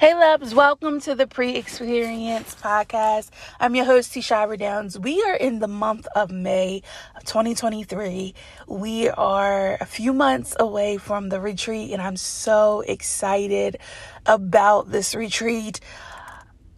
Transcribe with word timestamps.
Hey, 0.00 0.14
loves, 0.14 0.54
welcome 0.54 0.98
to 1.00 1.14
the 1.14 1.26
Pre 1.26 1.56
Experience 1.56 2.54
podcast. 2.54 3.28
I'm 3.60 3.76
your 3.76 3.84
host, 3.84 4.14
Tishara 4.14 4.58
Downs. 4.58 4.98
We 4.98 5.22
are 5.24 5.34
in 5.34 5.58
the 5.58 5.68
month 5.68 6.06
of 6.16 6.30
May 6.30 6.80
of 7.16 7.24
2023. 7.24 8.34
We 8.66 9.10
are 9.10 9.76
a 9.78 9.84
few 9.84 10.14
months 10.14 10.56
away 10.58 10.96
from 10.96 11.28
the 11.28 11.38
retreat, 11.38 11.90
and 11.92 12.00
I'm 12.00 12.16
so 12.16 12.80
excited 12.80 13.76
about 14.24 14.90
this 14.90 15.14
retreat. 15.14 15.80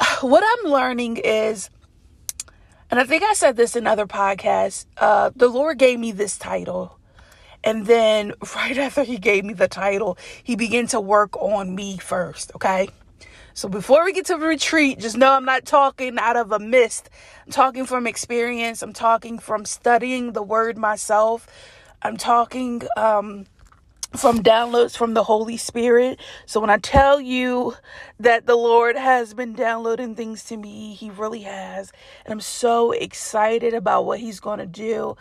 What 0.21 0.43
I'm 0.45 0.73
learning 0.73 1.19
is, 1.19 1.71
and 2.91 2.99
I 2.99 3.05
think 3.05 3.23
I 3.23 3.35
said 3.35 3.57
this 3.57 3.77
in 3.77 3.87
other 3.87 4.09
podcasts, 4.09 4.87
uh, 4.97 5.31
the 5.37 5.47
Lord 5.47 5.79
gave 5.79 6.01
me 6.01 6.11
this 6.11 6.37
title. 6.37 6.99
And 7.63 7.87
then, 7.87 8.33
right 8.57 8.79
after 8.79 9.05
he 9.05 9.17
gave 9.17 9.45
me 9.45 9.55
the 9.55 9.69
title, 9.69 10.19
he 10.43 10.57
began 10.57 10.89
to 10.89 11.01
work 11.01 11.41
on 11.41 11.77
me 11.77 11.99
first, 11.99 12.51
okay? 12.57 12.89
So 13.55 13.69
before 13.69 14.05
we 14.05 14.13
get 14.13 14.27
to 14.27 14.39
the 14.39 14.47
retreat, 14.47 14.99
just 15.01 15.17
know 15.17 15.33
I'm 15.33 15.45
not 15.45 15.67
talking 15.67 16.19
out 16.19 16.37
of 16.37 16.53
a 16.53 16.59
mist. 16.59 17.11
I'm 17.47 17.53
talking 17.53 17.87
from 17.87 18.07
experience. 18.07 18.83
I'm 18.83 18.95
talking 18.95 19.39
from 19.39 19.65
studying 19.67 20.33
the 20.33 20.43
word 20.43 20.79
myself. 20.79 21.47
I'm 22.03 22.17
talking 22.17 22.83
um, 22.97 23.47
from 24.17 24.43
downloads 24.43 24.97
from 24.97 25.15
the 25.15 25.25
Holy 25.25 25.57
Spirit. 25.57 26.21
So 26.47 26.61
when 26.61 26.71
I 26.71 26.79
tell 26.79 27.21
you 27.21 27.75
that 28.21 28.47
the 28.47 28.57
Lord 28.57 28.97
has 28.97 29.35
been 29.35 29.55
downloading 29.55 30.15
things 30.15 30.45
to 30.45 30.57
me, 30.57 30.95
He 30.95 31.11
really 31.11 31.43
has. 31.43 31.93
And 32.25 32.33
I'm 32.33 32.41
so 32.41 32.93
excited 32.93 33.75
about 33.75 34.05
what 34.05 34.21
He's 34.21 34.41
going 34.41 34.59
to 34.59 34.67
do. 34.67 35.17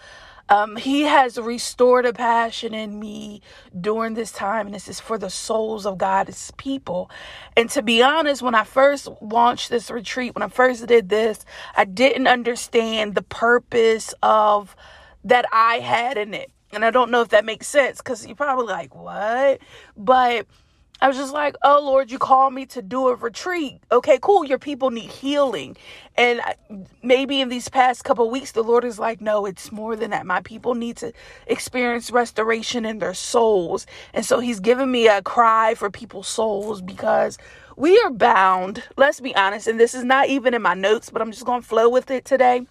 Um, 0.50 0.76
he 0.76 1.04
has 1.04 1.38
restored 1.40 2.06
a 2.06 2.12
passion 2.12 2.74
in 2.74 3.00
me 3.00 3.42
during 3.80 4.16
this 4.16 4.34
time, 4.34 4.66
and 4.66 4.76
this 4.76 4.90
is 4.90 5.00
for 5.00 5.18
the 5.18 5.30
souls 5.30 5.86
of 5.86 5.98
God's 5.98 6.52
people. 6.58 7.10
And 7.56 7.70
to 7.70 7.82
be 7.82 8.04
honest, 8.04 8.42
when 8.42 8.54
I 8.54 8.66
first 8.66 9.08
launched 9.22 9.70
this 9.70 9.90
retreat, 9.90 10.36
when 10.36 10.44
I 10.44 10.50
first 10.50 10.86
did 10.88 11.08
this, 11.08 11.46
I 11.78 11.86
didn't 11.86 12.28
understand 12.28 13.16
the 13.16 13.22
purpose 13.22 14.14
of 14.22 14.76
that 15.24 15.46
I 15.54 15.80
had 15.80 16.18
in 16.18 16.34
it. 16.34 16.52
And 16.74 16.86
I 16.86 16.92
don't 16.92 17.12
know 17.12 17.22
if 17.22 17.30
that 17.30 17.46
makes 17.46 17.68
sense 17.68 17.98
because 17.98 18.26
you're 18.26 18.36
probably 18.36 18.68
like, 18.68 18.96
what? 18.96 19.60
But 19.98 20.48
I 21.04 21.08
was 21.08 21.18
just 21.18 21.34
like, 21.34 21.56
oh 21.64 21.82
Lord, 21.84 22.12
you 22.12 22.20
called 22.20 22.54
me 22.54 22.68
to 22.68 22.82
do 22.82 23.08
a 23.08 23.16
retreat. 23.16 23.82
Okay, 23.92 24.20
cool. 24.22 24.46
Your 24.46 24.60
people 24.60 24.92
need 24.92 25.10
healing. 25.10 25.76
And 26.16 26.42
maybe 27.02 27.42
in 27.42 27.50
these 27.50 27.68
past 27.70 28.04
couple 28.04 28.30
weeks, 28.30 28.52
the 28.52 28.62
Lord 28.62 28.86
is 28.86 29.00
like, 29.00 29.20
no, 29.20 29.48
it's 29.48 29.72
more 29.72 29.96
than 29.96 30.12
that. 30.12 30.28
My 30.28 30.42
people 30.42 30.76
need 30.76 30.98
to 30.98 31.12
experience 31.48 32.12
restoration 32.12 32.86
in 32.86 33.00
their 33.00 33.16
souls. 33.16 33.88
And 34.14 34.24
so 34.24 34.40
He's 34.40 34.60
given 34.60 34.92
me 34.92 35.08
a 35.08 35.24
cry 35.24 35.74
for 35.74 35.90
people's 35.90 36.28
souls 36.28 36.84
because 36.84 37.40
we 37.76 38.00
are 38.06 38.12
bound. 38.12 38.84
Let's 38.96 39.20
be 39.20 39.36
honest. 39.36 39.68
And 39.68 39.80
this 39.80 39.96
is 39.96 40.04
not 40.04 40.28
even 40.28 40.54
in 40.54 40.62
my 40.62 40.76
notes, 40.76 41.10
but 41.10 41.24
I'm 41.24 41.32
just 41.32 41.46
going 41.46 41.62
to 41.62 41.68
flow 41.68 41.90
with 41.90 42.12
it 42.12 42.26
today 42.26 42.68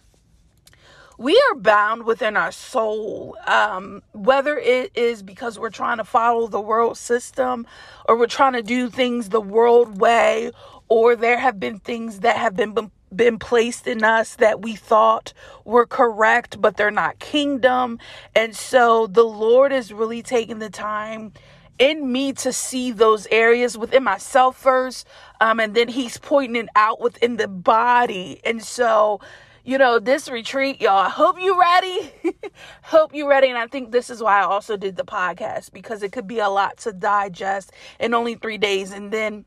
we 1.21 1.39
are 1.51 1.57
bound 1.57 2.05
within 2.05 2.35
our 2.35 2.51
soul, 2.51 3.37
um, 3.47 4.03
whether 4.13 4.57
it 4.57 4.91
is 4.97 5.23
because 5.23 5.59
we're 5.59 5.69
trying 5.69 5.99
to 5.99 6.05
follow 6.05 6.47
the 6.47 6.63
world 6.63 6.97
system 6.97 7.67
or 8.09 8.17
we're 8.17 8.27
trying 8.27 8.55
to 8.55 8.63
do 8.63 8.89
things 8.89 9.29
the 9.29 9.41
world 9.41 10.01
way, 10.01 10.51
or 10.89 11.15
there 11.15 11.39
have 11.39 11.61
been 11.61 11.79
things 11.79 12.21
that 12.21 12.37
have 12.37 12.57
been 12.57 12.91
been 13.15 13.39
placed 13.39 13.87
in 13.87 14.03
us 14.03 14.37
that 14.37 14.63
we 14.63 14.75
thought 14.75 15.35
were 15.67 15.85
correct, 15.87 16.59
but 16.59 16.79
they're 16.79 16.91
not 16.91 17.19
kingdom. 17.19 17.99
And 18.35 18.57
so 18.57 19.07
the 19.07 19.25
Lord 19.25 19.73
is 19.73 19.93
really 19.93 20.23
taking 20.23 20.59
the 20.59 20.71
time 20.71 21.35
in 21.79 22.11
me 22.11 22.33
to 22.35 22.53
see 22.53 22.93
those 22.93 23.27
areas 23.31 23.77
within 23.77 24.05
myself 24.05 24.57
first. 24.57 25.07
Um, 25.41 25.61
and 25.61 25.75
then 25.75 25.89
he's 25.89 26.17
pointing 26.17 26.65
it 26.65 26.69
out 26.77 27.01
within 27.01 27.37
the 27.37 27.49
body. 27.49 28.41
And 28.45 28.63
so 28.63 29.21
you 29.65 29.79
know, 29.79 29.99
this 29.99 30.29
retreat, 30.29 30.81
y'all. 30.81 30.99
I 30.99 31.09
hope 31.11 31.41
you 31.41 31.61
ready. 31.61 32.13
hope 32.83 33.15
you 33.15 33.29
ready. 33.29 33.49
And 33.49 33.59
I 33.59 33.67
think 33.67 33.93
this 33.93 34.11
is 34.11 34.23
why 34.23 34.41
I 34.41 34.45
also 34.45 34.77
did 34.77 34.97
the 34.97 35.05
podcast 35.05 35.73
because 35.73 36.03
it 36.03 36.13
could 36.13 36.27
be 36.27 36.39
a 36.39 36.49
lot 36.49 36.79
to 36.79 36.93
digest 36.93 37.73
in 37.99 38.15
only 38.15 38.37
three 38.37 38.59
days. 38.59 38.93
And 38.93 39.13
then 39.13 39.45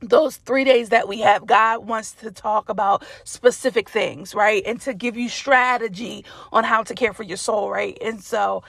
those 0.00 0.36
three 0.36 0.64
days 0.64 0.90
that 0.90 1.08
we 1.08 1.20
have, 1.20 1.46
God 1.46 1.86
wants 1.86 2.12
to 2.14 2.30
talk 2.30 2.68
about 2.68 3.04
specific 3.24 3.88
things, 3.90 4.34
right? 4.34 4.62
And 4.66 4.80
to 4.82 4.94
give 4.94 5.16
you 5.16 5.28
strategy 5.28 6.24
on 6.52 6.64
how 6.64 6.82
to 6.84 6.94
care 6.94 7.12
for 7.12 7.22
your 7.22 7.36
soul, 7.36 7.70
right? 7.70 7.96
And 8.02 8.22
so 8.22 8.62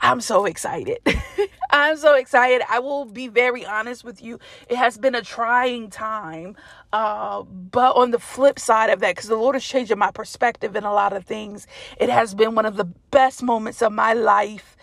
I'm 0.00 0.20
so 0.20 0.44
excited. 0.44 0.98
I'm 1.70 1.96
so 1.96 2.14
excited. 2.14 2.62
I 2.68 2.78
will 2.78 3.04
be 3.04 3.28
very 3.28 3.64
honest 3.66 4.04
with 4.04 4.22
you. 4.22 4.38
It 4.68 4.76
has 4.76 4.98
been 4.98 5.14
a 5.14 5.22
trying 5.22 5.90
time. 5.90 6.56
Uh, 6.92 7.42
but 7.42 7.96
on 7.96 8.10
the 8.10 8.18
flip 8.18 8.58
side 8.58 8.90
of 8.90 9.00
that, 9.00 9.16
because 9.16 9.28
the 9.28 9.36
Lord 9.36 9.56
is 9.56 9.64
changing 9.64 9.98
my 9.98 10.10
perspective 10.10 10.76
in 10.76 10.84
a 10.84 10.92
lot 10.92 11.12
of 11.12 11.24
things, 11.24 11.66
it 11.98 12.08
has 12.08 12.34
been 12.34 12.54
one 12.54 12.66
of 12.66 12.76
the 12.76 12.84
best 12.84 13.42
moments 13.42 13.82
of 13.82 13.92
my 13.92 14.12
life. 14.12 14.76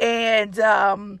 And 0.00 0.58
um, 0.58 1.20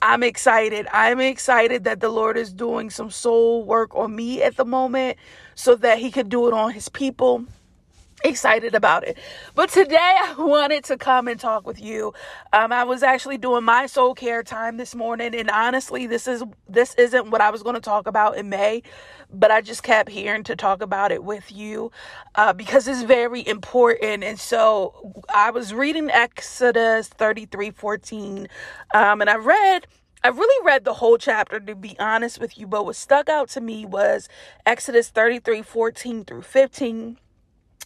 I'm 0.00 0.22
excited. 0.22 0.86
I'm 0.92 1.20
excited 1.20 1.84
that 1.84 2.00
the 2.00 2.08
Lord 2.08 2.36
is 2.36 2.52
doing 2.52 2.90
some 2.90 3.10
soul 3.10 3.64
work 3.64 3.94
on 3.96 4.14
me 4.14 4.42
at 4.42 4.56
the 4.56 4.64
moment 4.64 5.18
so 5.54 5.74
that 5.76 5.98
He 5.98 6.10
could 6.10 6.28
do 6.28 6.46
it 6.46 6.54
on 6.54 6.72
His 6.72 6.88
people 6.88 7.46
excited 8.24 8.74
about 8.74 9.06
it. 9.06 9.18
But 9.54 9.70
today 9.70 9.96
I 10.00 10.34
wanted 10.38 10.84
to 10.84 10.96
come 10.96 11.28
and 11.28 11.38
talk 11.38 11.66
with 11.66 11.80
you. 11.80 12.12
Um, 12.52 12.72
I 12.72 12.84
was 12.84 13.02
actually 13.02 13.38
doing 13.38 13.64
my 13.64 13.86
soul 13.86 14.14
care 14.14 14.42
time 14.42 14.76
this 14.76 14.94
morning, 14.94 15.34
and 15.34 15.50
honestly, 15.50 16.06
this 16.06 16.26
is 16.26 16.42
this 16.68 16.94
isn't 16.94 17.30
what 17.30 17.40
I 17.40 17.50
was 17.50 17.62
going 17.62 17.74
to 17.74 17.80
talk 17.80 18.06
about 18.06 18.36
in 18.36 18.48
May, 18.48 18.82
but 19.32 19.50
I 19.50 19.60
just 19.60 19.82
kept 19.82 20.10
hearing 20.10 20.44
to 20.44 20.56
talk 20.56 20.82
about 20.82 21.12
it 21.12 21.24
with 21.24 21.52
you 21.52 21.90
uh, 22.34 22.52
because 22.52 22.88
it's 22.88 23.02
very 23.02 23.46
important. 23.46 24.24
And 24.24 24.38
so 24.38 25.22
I 25.28 25.50
was 25.50 25.74
reading 25.74 26.10
Exodus 26.10 27.08
thirty 27.08 27.46
three 27.46 27.70
fourteen, 27.70 28.48
um, 28.94 29.20
and 29.20 29.30
I 29.30 29.36
read. 29.36 29.86
I 30.24 30.30
really 30.30 30.66
read 30.66 30.84
the 30.84 30.94
whole 30.94 31.16
chapter 31.16 31.60
to 31.60 31.76
be 31.76 31.96
honest 32.00 32.40
with 32.40 32.58
you, 32.58 32.66
but 32.66 32.84
what 32.84 32.96
stuck 32.96 33.28
out 33.28 33.48
to 33.50 33.60
me 33.60 33.86
was 33.86 34.28
Exodus 34.66 35.10
33 35.10 35.62
14 35.62 36.24
through 36.24 36.42
15 36.42 37.18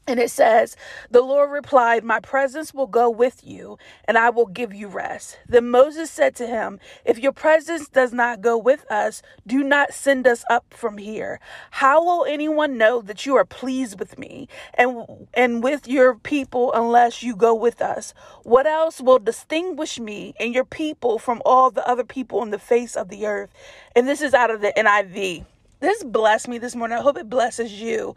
and 0.07 0.19
it 0.19 0.31
says, 0.31 0.77
The 1.11 1.21
Lord 1.21 1.51
replied, 1.51 2.03
My 2.03 2.19
presence 2.19 2.75
will 2.75 2.89
go 2.89 3.09
with 3.09 3.47
you, 3.47 3.79
and 4.05 4.19
I 4.19 4.31
will 4.31 4.47
give 4.47 4.75
you 4.75 4.89
rest. 4.89 5.39
Then 5.49 5.71
Moses 5.71 6.11
said 6.11 6.35
to 6.37 6.47
him, 6.47 6.81
If 7.05 7.19
your 7.19 7.33
presence 7.33 7.89
does 7.89 8.13
not 8.13 8.41
go 8.41 8.59
with 8.59 8.85
us, 8.91 9.23
do 9.47 9.63
not 9.63 9.95
send 9.95 10.27
us 10.27 10.45
up 10.51 10.75
from 10.75 10.99
here. 10.99 11.39
How 11.71 12.03
will 12.03 12.25
anyone 12.25 12.77
know 12.77 13.01
that 13.01 13.27
you 13.27 13.37
are 13.37 13.45
pleased 13.45 14.01
with 14.01 14.19
me 14.19 14.49
and, 14.75 15.29
and 15.35 15.63
with 15.63 15.87
your 15.87 16.17
people 16.17 16.73
unless 16.73 17.23
you 17.23 17.37
go 17.37 17.55
with 17.55 17.81
us? 17.81 18.13
What 18.43 18.67
else 18.67 19.01
will 19.01 19.21
distinguish 19.21 20.01
me 20.01 20.35
and 20.41 20.53
your 20.53 20.65
people 20.65 21.21
from 21.21 21.41
all 21.45 21.71
the 21.71 21.87
other 21.89 22.05
people 22.05 22.41
on 22.41 22.51
the 22.51 22.59
face 22.59 22.97
of 22.97 23.09
the 23.09 23.25
earth? 23.27 23.51
And 23.95 24.09
this 24.09 24.21
is 24.21 24.35
out 24.35 24.51
of 24.51 24.63
the 24.63 24.73
NIV. 24.77 25.45
This 25.79 26.03
blessed 26.03 26.49
me 26.49 26.59
this 26.59 26.75
morning. 26.75 26.99
I 26.99 27.03
hope 27.03 27.17
it 27.17 27.31
blesses 27.31 27.73
you 27.73 28.17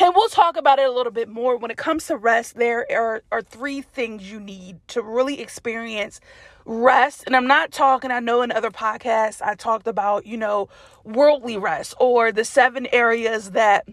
and 0.00 0.14
we'll 0.14 0.28
talk 0.28 0.56
about 0.56 0.78
it 0.78 0.86
a 0.88 0.92
little 0.92 1.12
bit 1.12 1.28
more. 1.28 1.56
When 1.56 1.70
it 1.70 1.76
comes 1.76 2.06
to 2.06 2.16
rest, 2.16 2.56
there 2.56 2.86
are, 2.90 3.22
are 3.32 3.42
three 3.42 3.82
things 3.82 4.30
you 4.30 4.40
need 4.40 4.78
to 4.88 5.02
really 5.02 5.40
experience 5.40 6.20
rest. 6.64 7.24
And 7.26 7.34
I'm 7.34 7.46
not 7.46 7.72
talking, 7.72 8.10
I 8.10 8.20
know 8.20 8.42
in 8.42 8.52
other 8.52 8.70
podcasts, 8.70 9.42
I 9.42 9.54
talked 9.54 9.86
about, 9.86 10.26
you 10.26 10.36
know, 10.36 10.68
worldly 11.04 11.56
rest 11.56 11.94
or 11.98 12.32
the 12.32 12.44
seven 12.44 12.86
areas 12.92 13.52
that 13.52 13.86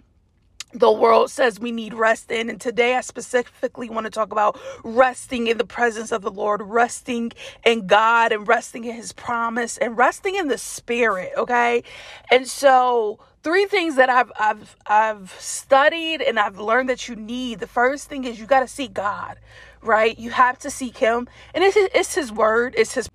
the 0.74 0.92
world 0.92 1.32
says 1.32 1.60
we 1.60 1.72
need 1.72 1.94
rest 1.94 2.30
in. 2.32 2.50
And 2.50 2.60
today 2.60 2.96
I 2.96 3.02
specifically 3.02 3.90
want 3.90 4.06
to 4.06 4.10
talk 4.10 4.32
about 4.32 4.60
resting 4.84 5.48
in 5.48 5.58
the 5.58 5.66
presence 5.66 6.12
of 6.12 6.22
the 6.22 6.32
Lord, 6.32 6.62
resting 6.62 7.32
in 7.66 7.88
God 7.88 8.32
and 8.32 8.48
resting 8.48 8.84
in 8.84 8.96
his 8.96 9.14
promise 9.14 9.78
and 9.78 9.98
resting 9.98 10.36
in 10.36 10.50
the 10.50 10.58
spirit. 10.58 11.32
Okay. 11.38 11.84
And 12.30 12.48
so 12.48 13.20
three 13.48 13.66
things 13.66 13.96
that 13.96 14.10
I've 14.10 14.30
I've 14.38 14.76
I've 14.86 15.34
studied 15.40 16.22
and 16.22 16.38
I've 16.38 16.60
learned 16.60 16.90
that 16.90 17.08
you 17.08 17.16
need. 17.16 17.62
The 17.62 17.68
first 17.68 18.10
thing 18.10 18.26
is 18.26 18.42
you 18.42 18.46
got 18.46 18.60
to 18.60 18.68
seek 18.68 18.94
God, 18.94 19.38
right? 19.82 20.20
You 20.20 20.32
have 20.32 20.60
to 20.60 20.70
seek 20.70 20.98
Him, 20.98 21.30
and 21.54 21.64
it's 21.64 21.78
it's 21.78 22.14
His 22.14 22.30
word, 22.30 22.76
it's 22.78 22.96
His 22.96 23.08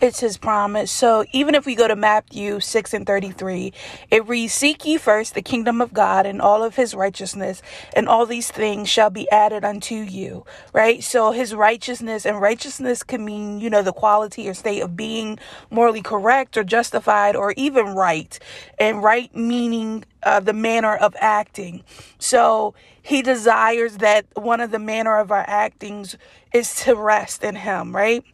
it's 0.00 0.20
his 0.20 0.36
promise. 0.36 0.90
So 0.90 1.24
even 1.32 1.54
if 1.54 1.66
we 1.66 1.74
go 1.74 1.88
to 1.88 1.96
Matthew 1.96 2.60
6 2.60 2.94
and 2.94 3.06
33, 3.06 3.72
it 4.10 4.26
reads, 4.26 4.52
Seek 4.52 4.84
ye 4.84 4.98
first 4.98 5.34
the 5.34 5.42
kingdom 5.42 5.80
of 5.80 5.92
God 5.92 6.26
and 6.26 6.40
all 6.40 6.62
of 6.62 6.76
his 6.76 6.94
righteousness, 6.94 7.62
and 7.94 8.08
all 8.08 8.26
these 8.26 8.50
things 8.50 8.88
shall 8.88 9.10
be 9.10 9.30
added 9.30 9.64
unto 9.64 9.94
you. 9.94 10.44
Right? 10.72 11.02
So 11.02 11.32
his 11.32 11.54
righteousness 11.54 12.26
and 12.26 12.40
righteousness 12.40 13.02
can 13.02 13.24
mean, 13.24 13.60
you 13.60 13.70
know, 13.70 13.82
the 13.82 13.92
quality 13.92 14.48
or 14.48 14.54
state 14.54 14.80
of 14.80 14.96
being 14.96 15.38
morally 15.70 16.02
correct 16.02 16.56
or 16.56 16.64
justified 16.64 17.36
or 17.36 17.54
even 17.56 17.94
right. 17.94 18.38
And 18.78 19.02
right 19.02 19.34
meaning 19.34 20.04
uh, 20.22 20.40
the 20.40 20.52
manner 20.52 20.96
of 20.96 21.14
acting. 21.20 21.84
So 22.18 22.74
he 23.00 23.22
desires 23.22 23.98
that 23.98 24.26
one 24.34 24.60
of 24.60 24.72
the 24.72 24.78
manner 24.78 25.18
of 25.18 25.30
our 25.30 25.44
actings 25.48 26.16
is 26.52 26.74
to 26.84 26.96
rest 26.96 27.44
in 27.44 27.54
him, 27.54 27.94
right? 27.94 28.24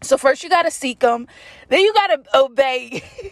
So 0.00 0.16
first 0.16 0.44
you 0.44 0.48
got 0.48 0.62
to 0.62 0.70
seek 0.70 1.02
him, 1.02 1.26
then 1.68 1.80
you 1.80 1.92
got 1.92 2.08
to 2.08 2.38
obey. 2.38 3.02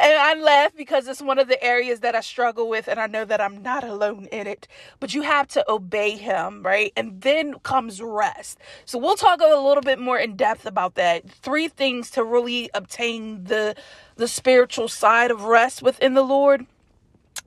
and 0.00 0.12
I 0.18 0.34
laugh 0.34 0.72
because 0.76 1.08
it's 1.08 1.22
one 1.22 1.38
of 1.38 1.48
the 1.48 1.62
areas 1.64 2.00
that 2.00 2.14
I 2.14 2.20
struggle 2.20 2.68
with 2.68 2.88
and 2.88 3.00
I 3.00 3.06
know 3.06 3.24
that 3.24 3.40
I'm 3.40 3.62
not 3.62 3.84
alone 3.84 4.26
in 4.26 4.46
it. 4.46 4.68
But 5.00 5.14
you 5.14 5.22
have 5.22 5.48
to 5.48 5.64
obey 5.70 6.10
him, 6.12 6.62
right? 6.62 6.92
And 6.96 7.22
then 7.22 7.54
comes 7.60 8.02
rest. 8.02 8.58
So 8.84 8.98
we'll 8.98 9.16
talk 9.16 9.40
a 9.40 9.44
little 9.44 9.82
bit 9.82 9.98
more 9.98 10.18
in 10.18 10.36
depth 10.36 10.66
about 10.66 10.94
that. 10.96 11.28
Three 11.30 11.68
things 11.68 12.10
to 12.12 12.24
really 12.24 12.70
obtain 12.74 13.44
the 13.44 13.74
the 14.16 14.28
spiritual 14.28 14.88
side 14.88 15.30
of 15.30 15.42
rest 15.44 15.82
within 15.82 16.14
the 16.14 16.22
Lord. 16.22 16.66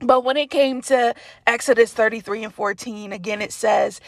But 0.00 0.24
when 0.24 0.36
it 0.36 0.50
came 0.50 0.82
to 0.82 1.14
Exodus 1.46 1.92
33 1.92 2.44
and 2.44 2.54
14, 2.54 3.12
again 3.12 3.42
it 3.42 3.52
says, 3.52 4.00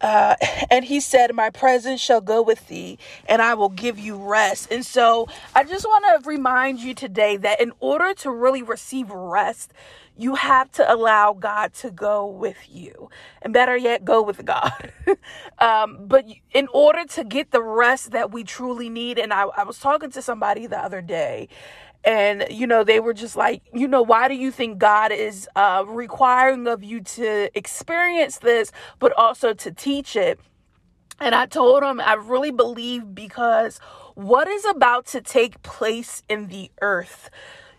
uh, 0.00 0.36
and 0.70 0.84
he 0.84 1.00
said, 1.00 1.34
My 1.34 1.50
presence 1.50 2.00
shall 2.00 2.20
go 2.20 2.42
with 2.42 2.68
thee, 2.68 2.98
and 3.28 3.42
I 3.42 3.54
will 3.54 3.68
give 3.70 3.98
you 3.98 4.16
rest. 4.16 4.70
And 4.70 4.84
so 4.84 5.28
I 5.54 5.64
just 5.64 5.84
want 5.84 6.04
to 6.22 6.28
remind 6.28 6.80
you 6.80 6.94
today 6.94 7.36
that 7.38 7.60
in 7.60 7.72
order 7.80 8.14
to 8.14 8.30
really 8.30 8.62
receive 8.62 9.10
rest, 9.10 9.72
you 10.16 10.34
have 10.36 10.70
to 10.72 10.92
allow 10.92 11.32
God 11.34 11.74
to 11.74 11.90
go 11.90 12.26
with 12.26 12.58
you. 12.68 13.10
And 13.42 13.52
better 13.52 13.76
yet, 13.76 14.04
go 14.04 14.22
with 14.22 14.44
God. 14.44 14.92
um, 15.58 15.98
but 16.06 16.24
in 16.52 16.68
order 16.72 17.04
to 17.06 17.24
get 17.24 17.50
the 17.50 17.62
rest 17.62 18.12
that 18.12 18.32
we 18.32 18.44
truly 18.44 18.88
need, 18.88 19.18
and 19.18 19.32
I, 19.32 19.44
I 19.56 19.64
was 19.64 19.78
talking 19.78 20.10
to 20.12 20.22
somebody 20.22 20.66
the 20.66 20.78
other 20.78 21.02
day, 21.02 21.48
and 22.04 22.46
you 22.50 22.66
know 22.66 22.84
they 22.84 23.00
were 23.00 23.14
just 23.14 23.36
like 23.36 23.62
you 23.74 23.88
know 23.88 24.02
why 24.02 24.28
do 24.28 24.34
you 24.34 24.50
think 24.50 24.78
god 24.78 25.12
is 25.12 25.48
uh, 25.56 25.84
requiring 25.86 26.66
of 26.68 26.82
you 26.84 27.00
to 27.00 27.50
experience 27.58 28.38
this 28.38 28.70
but 28.98 29.12
also 29.18 29.52
to 29.52 29.72
teach 29.72 30.16
it 30.16 30.38
and 31.20 31.34
i 31.34 31.46
told 31.46 31.82
him 31.82 32.00
i 32.00 32.14
really 32.14 32.52
believe 32.52 33.14
because 33.14 33.80
what 34.14 34.48
is 34.48 34.64
about 34.66 35.06
to 35.06 35.20
take 35.20 35.60
place 35.62 36.22
in 36.28 36.48
the 36.48 36.70
earth 36.80 37.30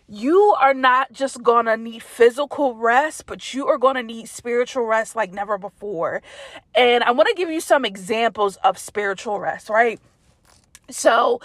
you 0.09 0.56
are 0.59 0.74
not 0.74 1.12
just 1.12 1.44
gonna 1.44 1.75
need 1.75 2.01
physical 2.01 2.75
rest, 2.75 3.25
but 3.25 3.54
you 3.54 3.68
are 3.68 3.77
gonna 3.77 4.04
need 4.04 4.30
spiritual 4.30 4.83
rest 4.83 5.15
like 5.15 5.33
never 5.33 5.57
before. 5.57 6.21
And 6.75 7.04
I 7.04 7.12
wanna 7.12 7.33
give 7.36 7.50
you 7.50 7.59
some 7.62 7.83
examples 7.86 8.56
of 8.57 8.77
spiritual 8.77 9.39
rest, 9.39 9.69
right? 9.69 10.00
So, 10.89 11.42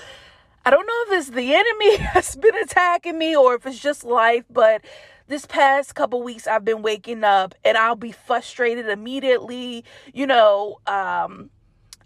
I 0.64 0.70
don't 0.70 0.86
know 0.86 1.14
if 1.14 1.20
it's 1.20 1.30
the 1.30 1.54
enemy 1.54 1.96
has 2.14 2.36
been 2.36 2.56
attacking 2.56 3.18
me 3.18 3.34
or 3.36 3.54
if 3.56 3.66
it's 3.66 3.80
just 3.80 4.04
life, 4.04 4.44
but 4.48 4.82
this 5.26 5.46
past 5.46 5.94
couple 5.94 6.22
weeks 6.22 6.46
I've 6.46 6.64
been 6.64 6.82
waking 6.82 7.24
up 7.24 7.54
and 7.64 7.76
I'll 7.76 7.96
be 7.96 8.12
frustrated 8.12 8.88
immediately, 8.88 9.84
you 10.12 10.26
know, 10.26 10.78
um 10.86 11.50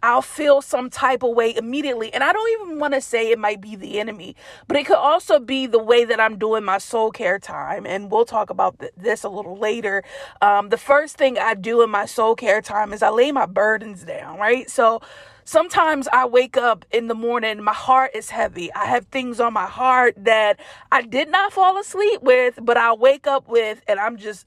I'll 0.06 0.22
feel 0.22 0.62
some 0.62 0.88
type 0.88 1.24
of 1.24 1.34
way 1.34 1.52
immediately. 1.56 2.14
And 2.14 2.22
I 2.22 2.32
don't 2.32 2.48
even 2.60 2.78
want 2.78 2.94
to 2.94 3.00
say 3.00 3.32
it 3.32 3.40
might 3.40 3.60
be 3.60 3.74
the 3.74 3.98
enemy, 3.98 4.36
but 4.68 4.76
it 4.76 4.86
could 4.86 4.98
also 4.98 5.40
be 5.40 5.66
the 5.66 5.80
way 5.82 6.04
that 6.04 6.20
I'm 6.20 6.38
doing 6.38 6.62
my 6.62 6.78
soul 6.78 7.10
care 7.10 7.40
time. 7.40 7.84
And 7.84 8.08
we'll 8.08 8.24
talk 8.24 8.48
about 8.48 8.78
th- 8.78 8.92
this 8.96 9.24
a 9.24 9.28
little 9.28 9.58
later. 9.58 10.04
Um, 10.40 10.68
the 10.68 10.76
first 10.78 11.16
thing 11.16 11.38
I 11.38 11.54
do 11.54 11.82
in 11.82 11.90
my 11.90 12.06
soul 12.06 12.36
care 12.36 12.62
time 12.62 12.92
is 12.92 13.02
I 13.02 13.08
lay 13.08 13.32
my 13.32 13.46
burdens 13.46 14.04
down, 14.04 14.38
right? 14.38 14.70
So, 14.70 15.02
Sometimes 15.48 16.08
I 16.12 16.26
wake 16.26 16.56
up 16.56 16.84
in 16.90 17.06
the 17.06 17.14
morning, 17.14 17.62
my 17.62 17.72
heart 17.72 18.10
is 18.16 18.30
heavy. 18.30 18.72
I 18.74 18.86
have 18.86 19.06
things 19.06 19.38
on 19.38 19.52
my 19.52 19.66
heart 19.66 20.16
that 20.18 20.58
I 20.90 21.02
did 21.02 21.30
not 21.30 21.52
fall 21.52 21.78
asleep 21.78 22.20
with, 22.20 22.58
but 22.60 22.76
I 22.76 22.92
wake 22.94 23.28
up 23.28 23.46
with, 23.46 23.80
and 23.86 24.00
I'm 24.00 24.16
just 24.16 24.44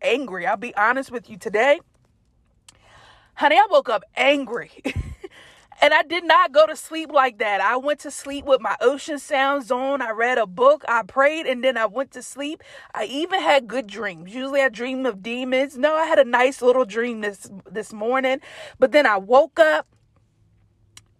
angry. 0.00 0.46
I'll 0.46 0.56
be 0.56 0.72
honest 0.76 1.10
with 1.10 1.28
you 1.28 1.36
today. 1.36 1.80
Honey, 3.36 3.56
I 3.56 3.66
woke 3.70 3.88
up 3.88 4.02
angry. 4.16 4.70
And 5.82 5.92
I 5.92 6.02
did 6.02 6.24
not 6.24 6.52
go 6.52 6.66
to 6.66 6.74
sleep 6.74 7.12
like 7.12 7.38
that. 7.38 7.60
I 7.60 7.76
went 7.76 8.00
to 8.00 8.10
sleep 8.10 8.46
with 8.46 8.60
my 8.60 8.76
ocean 8.80 9.18
sounds 9.18 9.70
on. 9.70 10.00
I 10.00 10.10
read 10.10 10.38
a 10.38 10.46
book, 10.46 10.84
I 10.88 11.02
prayed, 11.02 11.46
and 11.46 11.62
then 11.62 11.76
I 11.76 11.84
went 11.84 12.12
to 12.12 12.22
sleep. 12.22 12.62
I 12.94 13.04
even 13.04 13.42
had 13.42 13.68
good 13.68 13.86
dreams. 13.86 14.34
Usually 14.34 14.62
I 14.62 14.70
dream 14.70 15.04
of 15.04 15.22
demons. 15.22 15.76
No, 15.76 15.94
I 15.94 16.06
had 16.06 16.18
a 16.18 16.24
nice 16.24 16.62
little 16.62 16.86
dream 16.86 17.20
this 17.20 17.50
this 17.70 17.92
morning. 17.92 18.40
But 18.78 18.92
then 18.92 19.06
I 19.06 19.18
woke 19.18 19.60
up 19.60 19.86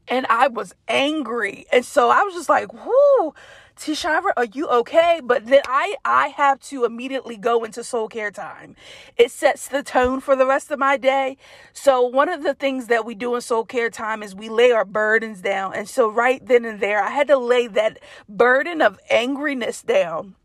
and 0.08 0.26
I 0.30 0.48
was 0.48 0.74
angry. 0.88 1.66
And 1.70 1.84
so 1.84 2.08
I 2.08 2.22
was 2.22 2.32
just 2.32 2.48
like, 2.48 2.72
whoo, 2.72 3.34
Tishara, 3.76 4.32
are 4.37 4.46
you 4.46 4.69
okay? 4.69 5.20
But 5.23 5.46
then 5.46 5.61
I 5.67 5.96
I 6.05 6.28
have 6.28 6.61
to 6.62 6.84
immediately 6.84 7.37
go 7.37 7.64
into 7.64 7.84
soul 7.84 8.08
care 8.08 8.31
time. 8.31 8.75
It 9.17 9.31
sets 9.31 9.69
the 9.69 9.82
tone 9.82 10.20
for 10.20 10.34
the 10.34 10.46
rest 10.46 10.70
of 10.70 10.78
my 10.78 10.96
day. 10.96 11.37
So 11.73 12.02
one 12.02 12.28
of 12.28 12.43
the 12.43 12.55
things 12.55 12.87
that 12.87 13.05
we 13.05 13.14
do 13.14 13.34
in 13.34 13.40
soul 13.43 13.64
care 13.64 13.90
time 13.90 14.23
is 14.23 14.34
we 14.34 14.49
lay 14.49 14.73
our 14.73 14.84
burdens 14.84 15.43
down. 15.43 15.75
And 15.75 15.88
so 15.88 16.08
right 16.08 16.44
then 16.44 16.64
and 16.64 16.81
there, 16.81 17.02
I 17.02 17.11
had 17.11 17.28
to 17.28 17.38
lay 17.38 17.67
that 17.69 17.99
burden 18.28 18.81
of 18.81 18.99
angriness 19.11 19.84
down. 19.84 20.37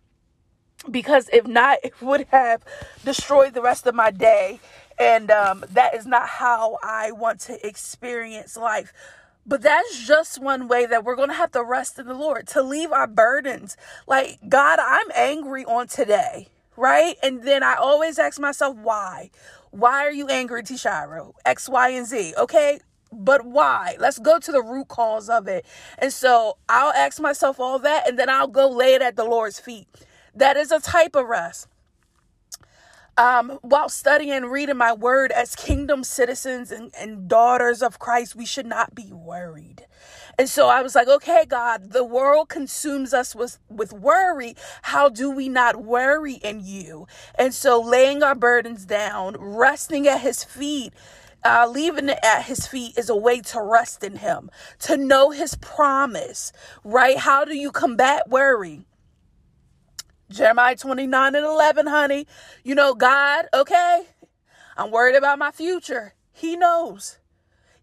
Because 0.89 1.29
if 1.31 1.47
not, 1.47 1.79
it 1.83 2.01
would 2.01 2.27
have 2.31 2.63
destroyed 3.05 3.53
the 3.53 3.61
rest 3.61 3.87
of 3.87 3.95
my 3.95 4.11
day. 4.11 4.59
And 4.99 5.31
um, 5.31 5.63
that 5.71 5.95
is 5.95 6.05
not 6.05 6.27
how 6.27 6.77
I 6.83 7.11
want 7.11 7.39
to 7.41 7.65
experience 7.65 8.57
life. 8.57 8.93
But 9.45 9.61
that's 9.61 10.05
just 10.05 10.41
one 10.41 10.67
way 10.67 10.85
that 10.85 11.03
we're 11.03 11.15
going 11.15 11.29
to 11.29 11.35
have 11.35 11.51
to 11.53 11.63
rest 11.63 11.97
in 11.99 12.07
the 12.07 12.13
Lord, 12.13 12.47
to 12.49 12.61
leave 12.61 12.91
our 12.91 13.07
burdens. 13.07 13.75
Like, 14.07 14.37
God, 14.47 14.79
I'm 14.79 15.07
angry 15.15 15.65
on 15.65 15.87
today, 15.87 16.47
right? 16.77 17.15
And 17.23 17.43
then 17.43 17.63
I 17.63 17.75
always 17.75 18.19
ask 18.19 18.39
myself, 18.39 18.77
why? 18.77 19.31
Why 19.71 20.05
are 20.05 20.11
you 20.11 20.27
angry, 20.27 20.63
Tishara? 20.63 21.33
X, 21.45 21.67
Y, 21.67 21.89
and 21.89 22.05
Z. 22.05 22.33
Okay, 22.37 22.79
but 23.11 23.45
why? 23.45 23.95
Let's 23.99 24.19
go 24.19 24.39
to 24.39 24.51
the 24.51 24.61
root 24.61 24.87
cause 24.87 25.29
of 25.29 25.47
it. 25.47 25.65
And 25.97 26.13
so 26.13 26.57
I'll 26.69 26.93
ask 26.93 27.19
myself 27.19 27.59
all 27.59 27.79
that, 27.79 28.07
and 28.07 28.19
then 28.19 28.29
I'll 28.29 28.47
go 28.47 28.69
lay 28.69 28.93
it 28.93 29.01
at 29.01 29.15
the 29.15 29.25
Lord's 29.25 29.59
feet. 29.59 29.87
That 30.35 30.55
is 30.55 30.71
a 30.71 30.79
type 30.79 31.15
of 31.15 31.27
rest 31.27 31.67
um, 33.17 33.59
while 33.61 33.89
studying 33.89 34.31
and 34.31 34.51
reading 34.51 34.77
my 34.77 34.93
word 34.93 35.31
as 35.31 35.55
kingdom 35.55 36.03
citizens 36.03 36.71
and, 36.71 36.91
and 36.97 37.27
daughters 37.27 37.81
of 37.81 37.99
Christ, 37.99 38.35
we 38.35 38.45
should 38.45 38.65
not 38.65 38.95
be 38.95 39.11
worried. 39.11 39.85
And 40.39 40.49
so 40.49 40.69
I 40.69 40.81
was 40.81 40.95
like, 40.95 41.07
okay, 41.07 41.45
God, 41.47 41.91
the 41.91 42.03
world 42.05 42.49
consumes 42.49 43.13
us 43.13 43.35
with, 43.35 43.59
with 43.69 43.93
worry. 43.93 44.55
How 44.83 45.09
do 45.09 45.29
we 45.29 45.49
not 45.49 45.83
worry 45.83 46.35
in 46.35 46.61
you? 46.65 47.07
And 47.35 47.53
so 47.53 47.79
laying 47.81 48.23
our 48.23 48.35
burdens 48.35 48.85
down, 48.85 49.35
resting 49.39 50.07
at 50.07 50.21
his 50.21 50.43
feet, 50.43 50.93
uh, 51.43 51.67
leaving 51.69 52.09
it 52.09 52.19
at 52.23 52.43
his 52.45 52.67
feet 52.67 52.97
is 52.97 53.09
a 53.09 53.15
way 53.15 53.41
to 53.41 53.61
rest 53.61 54.03
in 54.03 54.17
him, 54.17 54.49
to 54.79 54.97
know 54.97 55.31
his 55.31 55.55
promise, 55.55 56.53
right? 56.83 57.17
How 57.17 57.45
do 57.45 57.55
you 57.55 57.71
combat 57.71 58.29
worry? 58.29 58.85
Jeremiah 60.31 60.75
29 60.75 61.35
and 61.35 61.45
11, 61.45 61.87
honey. 61.87 62.27
You 62.63 62.75
know, 62.75 62.93
God, 62.93 63.45
okay, 63.53 64.03
I'm 64.77 64.91
worried 64.91 65.15
about 65.15 65.39
my 65.39 65.51
future. 65.51 66.13
He 66.31 66.55
knows. 66.55 67.19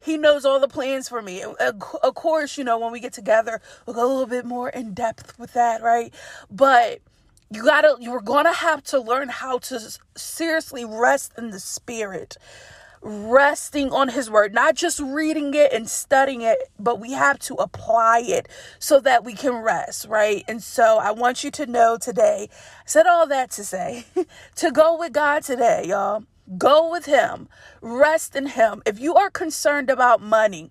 He 0.00 0.16
knows 0.16 0.44
all 0.44 0.60
the 0.60 0.68
plans 0.68 1.08
for 1.08 1.20
me. 1.20 1.42
Of 1.42 2.14
course, 2.14 2.56
you 2.56 2.64
know, 2.64 2.78
when 2.78 2.92
we 2.92 3.00
get 3.00 3.12
together, 3.12 3.60
we'll 3.84 3.94
go 3.94 4.06
a 4.06 4.08
little 4.08 4.26
bit 4.26 4.44
more 4.44 4.68
in 4.68 4.94
depth 4.94 5.38
with 5.38 5.52
that, 5.54 5.82
right? 5.82 6.14
But 6.50 7.00
you 7.50 7.64
gotta, 7.64 7.96
you're 8.00 8.20
gonna 8.20 8.52
have 8.52 8.82
to 8.84 9.00
learn 9.00 9.28
how 9.28 9.58
to 9.58 9.98
seriously 10.16 10.84
rest 10.84 11.32
in 11.36 11.50
the 11.50 11.60
spirit 11.60 12.36
resting 13.02 13.92
on 13.92 14.10
his 14.10 14.30
word, 14.30 14.54
not 14.54 14.74
just 14.74 15.00
reading 15.00 15.54
it 15.54 15.72
and 15.72 15.88
studying 15.88 16.42
it, 16.42 16.58
but 16.78 17.00
we 17.00 17.12
have 17.12 17.38
to 17.40 17.54
apply 17.54 18.20
it 18.24 18.48
so 18.78 19.00
that 19.00 19.24
we 19.24 19.34
can 19.34 19.54
rest, 19.62 20.06
right? 20.08 20.44
And 20.48 20.62
so 20.62 20.98
I 20.98 21.10
want 21.12 21.44
you 21.44 21.50
to 21.52 21.66
know 21.66 21.96
today, 22.00 22.48
I 22.50 22.82
said 22.86 23.06
all 23.06 23.26
that 23.28 23.50
to 23.52 23.64
say, 23.64 24.06
to 24.56 24.70
go 24.70 24.96
with 24.98 25.12
God 25.12 25.42
today, 25.42 25.84
y'all. 25.86 26.24
Go 26.56 26.90
with 26.90 27.04
him, 27.04 27.46
rest 27.82 28.34
in 28.34 28.46
him. 28.46 28.82
If 28.86 28.98
you 28.98 29.14
are 29.16 29.28
concerned 29.28 29.90
about 29.90 30.22
money, 30.22 30.70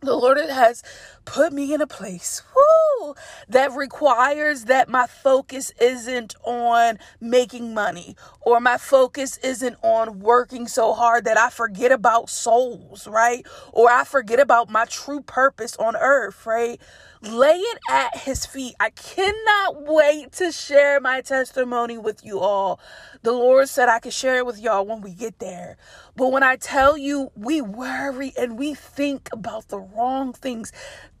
the 0.00 0.14
Lord 0.16 0.38
has 0.38 0.82
put 1.24 1.52
me 1.52 1.74
in 1.74 1.80
a 1.80 1.86
place 1.86 2.42
whoo, 2.54 3.14
that 3.48 3.72
requires 3.72 4.64
that 4.64 4.88
my 4.88 5.06
focus 5.06 5.72
isn't 5.80 6.34
on 6.44 6.98
making 7.20 7.74
money 7.74 8.16
or 8.42 8.60
my 8.60 8.78
focus 8.78 9.38
isn't 9.38 9.76
on 9.82 10.20
working 10.20 10.68
so 10.68 10.92
hard 10.94 11.24
that 11.24 11.38
I 11.38 11.50
forget 11.50 11.92
about 11.92 12.30
souls, 12.30 13.06
right? 13.08 13.46
Or 13.72 13.90
I 13.90 14.04
forget 14.04 14.40
about 14.40 14.70
my 14.70 14.84
true 14.86 15.20
purpose 15.20 15.76
on 15.76 15.96
earth, 15.96 16.46
right? 16.46 16.80
Lay 17.26 17.56
it 17.56 17.78
at 17.88 18.18
his 18.18 18.44
feet. 18.44 18.74
I 18.78 18.90
cannot 18.90 19.82
wait 19.86 20.32
to 20.32 20.52
share 20.52 21.00
my 21.00 21.22
testimony 21.22 21.96
with 21.96 22.22
you 22.22 22.40
all. 22.40 22.78
The 23.22 23.32
Lord 23.32 23.68
said 23.70 23.88
I 23.88 23.98
could 23.98 24.12
share 24.12 24.36
it 24.36 24.46
with 24.46 24.60
y'all 24.60 24.84
when 24.84 25.00
we 25.00 25.12
get 25.12 25.38
there. 25.38 25.78
But 26.16 26.32
when 26.32 26.42
I 26.42 26.56
tell 26.56 26.98
you 26.98 27.30
we 27.34 27.62
worry 27.62 28.34
and 28.36 28.58
we 28.58 28.74
think 28.74 29.30
about 29.32 29.68
the 29.68 29.80
wrong 29.80 30.34
things, 30.34 30.70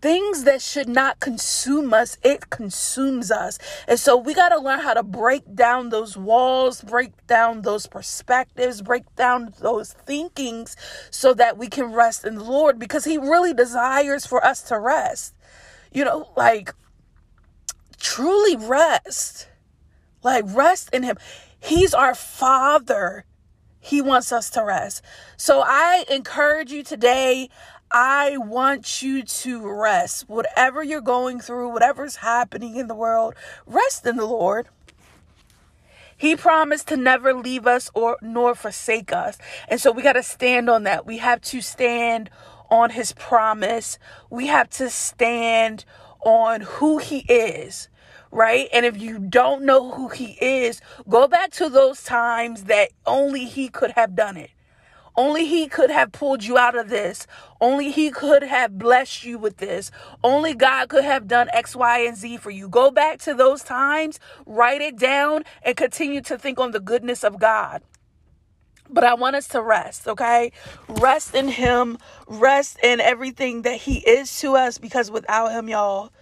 things 0.02 0.44
that 0.44 0.60
should 0.60 0.90
not 0.90 1.20
consume 1.20 1.94
us, 1.94 2.18
it 2.22 2.50
consumes 2.50 3.30
us. 3.30 3.58
And 3.88 3.98
so 3.98 4.14
we 4.16 4.34
got 4.34 4.50
to 4.50 4.58
learn 4.58 4.80
how 4.80 4.92
to 4.92 5.02
break 5.02 5.54
down 5.54 5.88
those 5.88 6.18
walls, 6.18 6.82
break 6.82 7.26
down 7.26 7.62
those 7.62 7.86
perspectives, 7.86 8.82
break 8.82 9.04
down 9.16 9.54
those 9.60 9.94
thinkings 9.94 10.76
so 11.10 11.32
that 11.32 11.56
we 11.56 11.68
can 11.68 11.94
rest 11.94 12.26
in 12.26 12.34
the 12.34 12.44
Lord 12.44 12.78
because 12.78 13.06
He 13.06 13.16
really 13.16 13.54
desires 13.54 14.26
for 14.26 14.44
us 14.44 14.60
to 14.64 14.78
rest. 14.78 15.34
You 15.94 16.04
know, 16.04 16.28
like 16.36 16.74
truly 17.98 18.56
rest. 18.56 19.48
Like 20.22 20.44
rest 20.48 20.90
in 20.92 21.04
Him. 21.04 21.16
He's 21.58 21.94
our 21.94 22.14
Father. 22.14 23.24
He 23.80 24.02
wants 24.02 24.32
us 24.32 24.50
to 24.50 24.64
rest. 24.64 25.02
So 25.36 25.62
I 25.64 26.04
encourage 26.10 26.72
you 26.72 26.82
today. 26.82 27.48
I 27.90 28.38
want 28.38 29.02
you 29.02 29.22
to 29.22 29.70
rest. 29.70 30.28
Whatever 30.28 30.82
you're 30.82 31.00
going 31.00 31.40
through, 31.40 31.68
whatever's 31.68 32.16
happening 32.16 32.76
in 32.76 32.88
the 32.88 32.94
world, 32.94 33.34
rest 33.66 34.06
in 34.06 34.16
the 34.16 34.26
Lord. 34.26 34.68
He 36.16 36.36
promised 36.36 36.88
to 36.88 36.96
never 36.96 37.34
leave 37.34 37.66
us 37.66 37.90
or 37.94 38.16
nor 38.22 38.54
forsake 38.54 39.12
us. 39.12 39.36
And 39.68 39.80
so 39.80 39.92
we 39.92 40.02
got 40.02 40.14
to 40.14 40.22
stand 40.22 40.70
on 40.70 40.84
that. 40.84 41.06
We 41.06 41.18
have 41.18 41.40
to 41.42 41.60
stand 41.60 42.30
on 42.70 42.90
his 42.90 43.12
promise. 43.12 43.98
We 44.30 44.46
have 44.48 44.70
to 44.70 44.90
stand 44.90 45.84
on 46.24 46.62
who 46.62 46.98
he 46.98 47.18
is 47.20 47.88
right? 48.30 48.68
And 48.72 48.84
if 48.84 49.00
you 49.00 49.20
don't 49.20 49.62
know 49.62 49.92
who 49.92 50.08
he 50.08 50.36
is, 50.40 50.80
go 51.08 51.28
back 51.28 51.52
to 51.52 51.68
those 51.68 52.02
times 52.02 52.64
that 52.64 52.90
only 53.06 53.44
he 53.44 53.68
could 53.68 53.92
have 53.92 54.16
done 54.16 54.36
it. 54.36 54.50
Only 55.16 55.46
He 55.46 55.68
could 55.68 55.90
have 55.90 56.10
pulled 56.10 56.42
you 56.44 56.58
out 56.58 56.76
of 56.76 56.88
this. 56.88 57.26
Only 57.60 57.90
He 57.92 58.10
could 58.10 58.42
have 58.42 58.78
blessed 58.78 59.24
you 59.24 59.38
with 59.38 59.58
this. 59.58 59.92
Only 60.24 60.54
God 60.54 60.88
could 60.88 61.04
have 61.04 61.28
done 61.28 61.48
X, 61.52 61.76
Y, 61.76 62.00
and 62.00 62.16
Z 62.16 62.38
for 62.38 62.50
you. 62.50 62.68
Go 62.68 62.90
back 62.90 63.20
to 63.20 63.34
those 63.34 63.62
times, 63.62 64.18
write 64.44 64.80
it 64.80 64.98
down, 64.98 65.44
and 65.62 65.76
continue 65.76 66.20
to 66.22 66.36
think 66.36 66.58
on 66.58 66.72
the 66.72 66.80
goodness 66.80 67.22
of 67.22 67.38
God. 67.38 67.82
But 68.90 69.04
I 69.04 69.14
want 69.14 69.36
us 69.36 69.48
to 69.48 69.62
rest, 69.62 70.06
okay? 70.06 70.52
Rest 70.88 71.34
in 71.34 71.48
Him, 71.48 71.98
rest 72.26 72.78
in 72.82 73.00
everything 73.00 73.62
that 73.62 73.76
He 73.76 73.98
is 73.98 74.38
to 74.40 74.56
us, 74.56 74.78
because 74.78 75.10
without 75.10 75.52
Him, 75.52 75.68
y'all, 75.68 76.12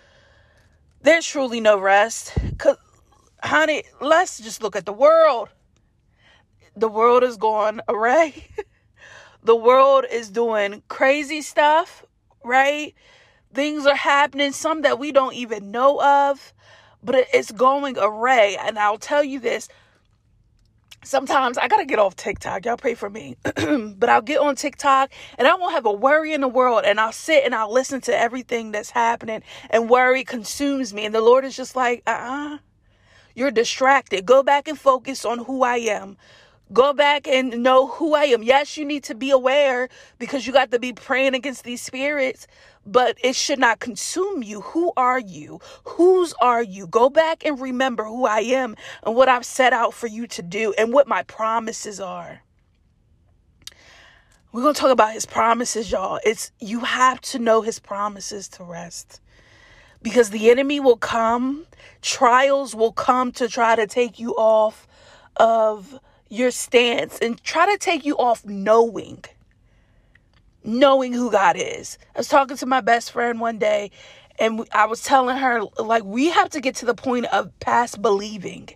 there's 1.03 1.27
truly 1.27 1.61
no 1.61 1.79
rest. 1.79 2.33
Cause, 2.59 2.77
honey, 3.43 3.83
let's 4.01 4.39
just 4.39 4.63
look 4.63 4.77
at 4.77 4.87
the 4.87 4.93
world. 4.93 5.49
The 6.77 6.89
world 6.89 7.25
is 7.25 7.37
going 7.37 7.81
array. 7.89 8.47
the 9.43 9.57
world 9.57 10.05
is 10.11 10.31
doing 10.31 10.83
crazy 10.89 11.43
stuff, 11.43 12.05
right? 12.45 12.95
Things 13.53 13.85
are 13.85 13.97
happening, 13.97 14.53
some 14.53 14.83
that 14.83 14.99
we 14.99 15.13
don't 15.13 15.35
even 15.35 15.71
know 15.71 16.01
of, 16.01 16.55
but 17.03 17.27
it's 17.35 17.51
going 17.51 17.99
array. 17.99 18.57
And 18.59 18.79
I'll 18.79 18.99
tell 18.99 19.25
you 19.25 19.41
this 19.41 19.69
sometimes 21.05 21.59
I 21.59 21.69
gotta 21.69 21.87
get 21.87 21.99
off 21.99 22.17
TikTok. 22.17 22.65
Y'all 22.67 22.77
pray 22.77 22.95
for 22.95 23.11
me. 23.11 23.37
but 23.45 24.09
I'll 24.09 24.23
get 24.23 24.41
on 24.41 24.57
TikTok 24.57 25.11
and 25.39 25.49
I 25.49 25.55
won't 25.57 25.73
have 25.75 25.87
a 25.87 25.93
worry 25.93 26.33
in 26.35 26.43
the 26.43 26.49
world. 26.49 26.85
And 26.87 27.01
I'll 27.01 27.13
sit 27.13 27.45
and 27.45 27.55
I'll 27.55 27.73
listen 27.73 28.01
to 28.03 28.19
everything 28.19 28.73
that's 28.73 28.91
happening, 28.91 29.43
and 29.71 29.91
worry 29.91 30.25
consumes 30.25 30.95
me. 30.95 31.05
And 31.07 31.15
the 31.15 31.21
Lord 31.23 31.45
is 31.45 31.57
just 31.57 31.77
like, 31.77 32.03
uh 32.07 32.11
uh-uh. 32.11 32.55
uh, 32.55 32.59
you 33.37 33.47
are 33.47 33.51
distracted. 33.53 34.27
Go 34.27 34.43
back 34.43 34.69
and 34.69 34.79
focus 34.79 35.25
on 35.25 35.41
who 35.41 35.63
I 35.65 35.77
am. 35.79 36.17
Go 36.73 36.93
back 36.95 37.29
and 37.29 37.63
know 37.63 37.89
who 37.89 38.15
I 38.15 38.25
am. 38.27 38.43
Yes, 38.43 38.77
you 38.79 38.85
need 38.87 39.05
to 39.05 39.15
be 39.15 39.31
aware 39.31 39.89
because 40.19 40.47
you 40.47 40.53
got 40.55 40.71
to 40.73 40.79
be 40.81 40.93
praying 40.95 41.35
against 41.35 41.65
these 41.65 41.83
spirits, 41.83 42.47
but 42.85 43.17
it 43.23 43.37
should 43.37 43.59
not 43.59 43.81
consume 43.81 44.43
you. 44.43 44.61
Who 44.61 44.93
are 44.97 45.21
you? 45.21 45.61
Whose 45.85 46.35
are 46.41 46.63
you? 46.63 46.87
Go 46.87 47.09
back 47.09 47.45
and 47.45 47.61
remember 47.61 48.05
who 48.05 48.27
I 48.27 48.41
am 48.41 48.77
and 49.03 49.15
what 49.15 49.29
I've 49.29 49.47
set 49.47 49.73
out 49.73 49.95
for 49.95 50.07
you 50.07 50.27
to 50.29 50.43
do 50.43 50.75
and 50.77 50.93
what 50.93 51.07
my 51.07 51.23
promises 51.23 52.01
are. 52.01 52.43
We're 54.53 54.63
going 54.63 54.75
to 54.75 54.81
talk 54.81 54.91
about 54.91 55.15
his 55.15 55.25
promises, 55.25 55.91
y'all. 55.91 56.21
It's 56.25 56.53
you 56.61 56.81
have 56.81 57.21
to 57.23 57.39
know 57.39 57.63
his 57.63 57.79
promises 57.79 58.49
to 58.51 58.65
rest. 58.65 59.21
Because 60.03 60.31
the 60.31 60.51
enemy 60.51 60.81
will 60.81 60.97
come, 60.97 61.67
trials 62.03 62.75
will 62.75 62.93
come 62.93 63.33
to 63.33 63.49
try 63.49 63.77
to 63.77 63.87
take 63.87 64.19
you 64.19 64.35
off 64.35 64.87
of 65.37 65.99
your 66.29 66.51
stance 66.51 67.19
and 67.21 67.43
try 67.43 67.71
to 67.71 67.79
take 67.79 68.05
you 68.05 68.17
off 68.17 68.45
knowing 68.45 69.25
knowing 70.65 71.13
who 71.13 71.31
God 71.31 71.57
is. 71.59 71.99
I 72.15 72.21
was 72.21 72.29
talking 72.29 72.57
to 72.59 72.67
my 72.67 72.81
best 72.81 73.13
friend 73.13 73.41
one 73.41 73.59
day 73.59 73.91
and 74.39 74.69
I 74.73 74.87
was 74.87 75.03
telling 75.03 75.37
her 75.39 75.63
like 75.79 76.05
we 76.05 76.31
have 76.31 76.51
to 76.51 76.61
get 76.61 76.77
to 76.77 76.87
the 76.87 76.95
point 76.95 77.27
of 77.27 77.59
past 77.61 78.03
believing 78.03 78.71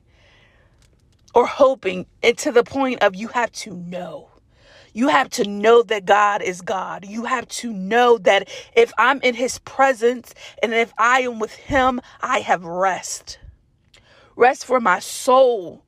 or 1.35 1.47
hoping 1.47 2.07
and 2.23 2.37
to 2.39 2.53
the 2.53 2.65
point 2.65 3.03
of 3.03 3.17
you 3.17 3.29
have 3.29 3.53
to 3.53 3.75
know. 3.75 4.31
You 4.95 5.09
have 5.09 5.31
to 5.31 5.45
know 5.49 5.83
that 5.85 6.07
God 6.07 6.43
is 6.43 6.63
God. 6.63 7.07
You 7.07 7.25
have 7.27 7.49
to 7.49 7.73
know 7.73 8.19
that 8.19 8.49
if 8.75 8.93
I'm 8.99 9.21
in 9.23 9.35
his 9.35 9.59
presence 9.61 10.35
and 10.63 10.75
if 10.75 10.93
I 10.99 11.21
am 11.23 11.39
with 11.39 11.55
him, 11.55 12.01
I 12.23 12.41
have 12.41 12.65
rest. 12.65 13.39
Rest 14.37 14.67
for 14.67 14.81
my 14.81 15.01
soul 15.01 15.86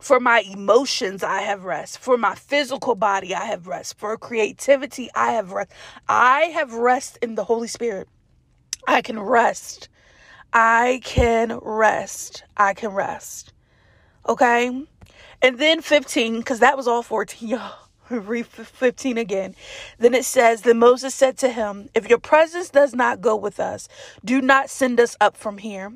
for 0.00 0.20
my 0.20 0.40
emotions, 0.40 1.22
I 1.22 1.42
have 1.42 1.64
rest. 1.64 1.98
For 1.98 2.16
my 2.18 2.34
physical 2.34 2.94
body, 2.94 3.34
I 3.34 3.44
have 3.44 3.66
rest. 3.66 3.98
For 3.98 4.16
creativity, 4.16 5.08
I 5.14 5.32
have 5.32 5.52
rest. 5.52 5.70
I 6.08 6.42
have 6.54 6.72
rest 6.72 7.18
in 7.22 7.34
the 7.34 7.44
Holy 7.44 7.68
Spirit. 7.68 8.08
I 8.86 9.02
can 9.02 9.20
rest. 9.20 9.88
I 10.52 11.00
can 11.04 11.58
rest. 11.62 12.44
I 12.56 12.74
can 12.74 12.90
rest. 12.90 13.52
Okay? 14.28 14.86
And 15.42 15.58
then 15.58 15.80
15, 15.80 16.38
because 16.38 16.60
that 16.60 16.76
was 16.76 16.88
all 16.88 17.02
14, 17.02 17.48
y'all. 17.50 17.74
Read 18.10 18.46
15 18.46 19.18
again. 19.18 19.54
Then 19.98 20.14
it 20.14 20.24
says, 20.24 20.62
Then 20.62 20.80
Moses 20.80 21.14
said 21.14 21.38
to 21.38 21.48
him, 21.48 21.88
If 21.94 22.08
your 22.08 22.18
presence 22.18 22.68
does 22.68 22.92
not 22.92 23.20
go 23.20 23.36
with 23.36 23.60
us, 23.60 23.88
do 24.24 24.42
not 24.42 24.68
send 24.68 24.98
us 24.98 25.16
up 25.20 25.36
from 25.36 25.58
here. 25.58 25.92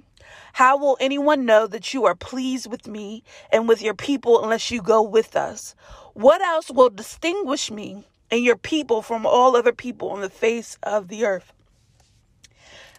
How 0.55 0.77
will 0.77 0.97
anyone 1.01 1.45
know 1.45 1.67
that 1.67 1.93
you 1.93 2.05
are 2.05 2.15
pleased 2.15 2.71
with 2.71 2.87
me 2.87 3.23
and 3.53 3.69
with 3.69 3.83
your 3.83 3.95
people 3.95 4.43
unless 4.43 4.71
you 4.71 4.81
go 4.83 5.03
with 5.03 5.37
us? 5.37 5.75
What 6.13 6.41
else 6.41 6.71
will 6.71 6.91
distinguish 6.91 7.71
me 7.71 8.07
and 8.31 8.45
your 8.45 8.57
people 8.57 9.03
from 9.03 9.27
all 9.27 9.57
other 9.57 9.73
people 9.73 10.11
on 10.11 10.21
the 10.21 10.31
face 10.31 10.79
of 10.83 11.09
the 11.09 11.25
earth? 11.25 11.53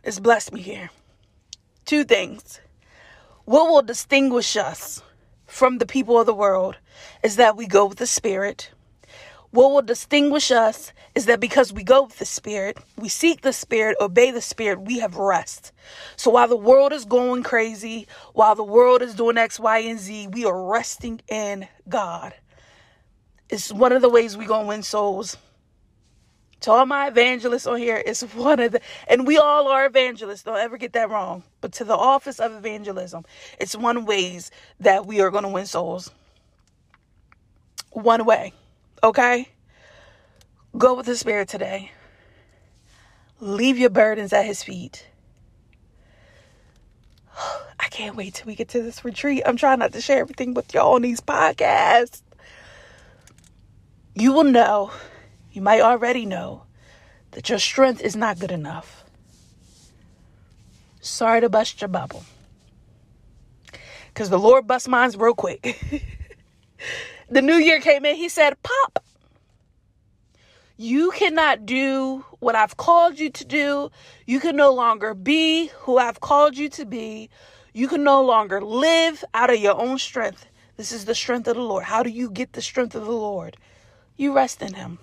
It's 0.03 0.19
blessed 0.19 0.53
me 0.53 0.61
here. 0.61 0.91
Two 1.85 2.03
things. 2.03 2.59
What 3.45 3.69
will 3.69 3.81
distinguish 3.81 4.57
us 4.57 5.01
from 5.45 5.77
the 5.77 5.85
people 5.85 6.19
of 6.19 6.25
the 6.25 6.33
world 6.33 6.77
is 7.23 7.37
that 7.37 7.55
we 7.55 7.67
go 7.67 7.85
with 7.85 7.97
the 7.97 8.07
Spirit 8.07 8.71
what 9.55 9.71
will 9.71 9.81
distinguish 9.81 10.51
us 10.51 10.91
is 11.15 11.27
that 11.27 11.39
because 11.39 11.71
we 11.71 11.83
go 11.83 12.03
with 12.03 12.19
the 12.19 12.25
Spirit, 12.25 12.77
we 12.97 13.07
seek 13.07 13.41
the 13.41 13.53
Spirit, 13.53 13.95
obey 14.01 14.29
the 14.29 14.41
Spirit, 14.41 14.81
we 14.81 14.99
have 14.99 15.15
rest. 15.15 15.71
So 16.17 16.29
while 16.31 16.49
the 16.49 16.57
world 16.57 16.91
is 16.91 17.05
going 17.05 17.43
crazy, 17.43 18.07
while 18.33 18.55
the 18.55 18.63
world 18.63 19.01
is 19.01 19.15
doing 19.15 19.37
X, 19.37 19.57
Y, 19.57 19.79
and 19.79 19.97
Z, 19.97 20.27
we 20.27 20.43
are 20.45 20.69
resting 20.69 21.21
in 21.29 21.67
God. 21.87 22.33
It's 23.49 23.71
one 23.71 23.93
of 23.93 24.01
the 24.01 24.09
ways 24.09 24.35
we're 24.35 24.47
going 24.47 24.63
to 24.63 24.67
win 24.67 24.83
souls. 24.83 25.37
To 26.61 26.71
all 26.71 26.85
my 26.85 27.07
evangelists 27.07 27.67
on 27.67 27.77
here, 27.77 28.01
it's 28.05 28.23
one 28.33 28.59
of 28.59 28.73
the, 28.73 28.81
and 29.07 29.25
we 29.25 29.37
all 29.37 29.67
are 29.69 29.85
evangelists. 29.85 30.43
Don't 30.43 30.57
ever 30.57 30.77
get 30.77 30.93
that 30.93 31.09
wrong. 31.09 31.43
But 31.61 31.71
to 31.73 31.85
the 31.85 31.95
office 31.95 32.39
of 32.39 32.51
evangelism, 32.53 33.23
it's 33.59 33.75
one 33.75 34.05
ways 34.05 34.51
that 34.81 35.05
we 35.05 35.21
are 35.21 35.29
going 35.29 35.43
to 35.43 35.49
win 35.49 35.65
souls. 35.65 36.11
One 37.91 38.25
way. 38.25 38.51
Okay? 39.03 39.49
Go 40.77 40.95
with 40.95 41.05
the 41.05 41.15
Spirit 41.15 41.47
today. 41.47 41.91
Leave 43.39 43.77
your 43.77 43.89
burdens 43.89 44.33
at 44.33 44.45
His 44.45 44.63
feet. 44.63 45.07
I 47.79 47.87
can't 47.89 48.15
wait 48.15 48.35
till 48.35 48.47
we 48.47 48.55
get 48.55 48.69
to 48.69 48.81
this 48.81 49.05
retreat. 49.05 49.43
I'm 49.45 49.57
trying 49.57 49.79
not 49.79 49.93
to 49.93 50.01
share 50.01 50.19
everything 50.19 50.53
with 50.53 50.73
y'all 50.73 50.95
on 50.95 51.01
these 51.01 51.21
podcasts. 51.21 52.21
You 54.15 54.33
will 54.33 54.45
know, 54.45 54.91
you 55.51 55.61
might 55.61 55.81
already 55.81 56.25
know, 56.25 56.63
that 57.31 57.49
your 57.49 57.59
strength 57.59 58.01
is 58.01 58.15
not 58.15 58.39
good 58.39 58.51
enough. 58.51 59.03
Sorry 61.01 61.41
to 61.41 61.49
bust 61.49 61.81
your 61.81 61.89
bubble. 61.89 62.23
Because 64.07 64.29
the 64.29 64.39
Lord 64.39 64.65
busts 64.65 64.87
mine 64.87 65.11
real 65.17 65.33
quick. 65.33 65.77
the 67.29 67.41
new 67.41 67.55
year 67.55 67.79
came 67.79 68.05
in, 68.05 68.15
he 68.15 68.29
said, 68.29 68.55
Pop, 68.63 69.03
you 70.77 71.11
cannot 71.11 71.65
do 71.65 72.25
what 72.39 72.55
I've 72.55 72.77
called 72.77 73.17
you 73.17 73.29
to 73.29 73.45
do. 73.45 73.91
You 74.25 74.39
can 74.39 74.55
no 74.55 74.73
longer 74.73 75.13
be 75.13 75.67
who 75.79 75.97
I've 75.97 76.19
called 76.19 76.57
you 76.57 76.69
to 76.69 76.85
be. 76.85 77.29
You 77.73 77.87
can 77.87 78.03
no 78.03 78.21
longer 78.21 78.61
live 78.61 79.23
out 79.33 79.49
of 79.49 79.59
your 79.59 79.79
own 79.79 79.97
strength. 79.97 80.45
This 80.77 80.91
is 80.91 81.05
the 81.05 81.15
strength 81.15 81.47
of 81.47 81.55
the 81.55 81.61
Lord. 81.61 81.85
How 81.85 82.03
do 82.03 82.09
you 82.09 82.29
get 82.29 82.53
the 82.53 82.61
strength 82.61 82.95
of 82.95 83.05
the 83.05 83.11
Lord? 83.11 83.55
You 84.17 84.35
rest 84.35 84.61
in 84.61 84.73
Him. 84.73 84.99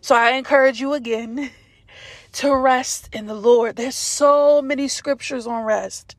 So 0.00 0.14
I 0.14 0.30
encourage 0.32 0.80
you 0.80 0.94
again 0.94 1.50
to 2.32 2.56
rest 2.56 3.10
in 3.12 3.26
the 3.26 3.34
Lord. 3.34 3.76
There's 3.76 3.94
so 3.94 4.62
many 4.62 4.88
scriptures 4.88 5.46
on 5.46 5.64
rest. 5.64 6.16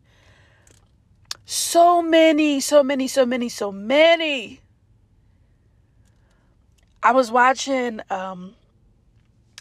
So 1.54 2.02
many, 2.02 2.62
so 2.62 2.82
many, 2.82 3.10
so 3.10 3.26
many, 3.26 3.50
so 3.50 3.74
many. 3.74 4.62
I 7.04 7.12
was 7.12 7.30
watching 7.30 8.00
um, 8.10 8.56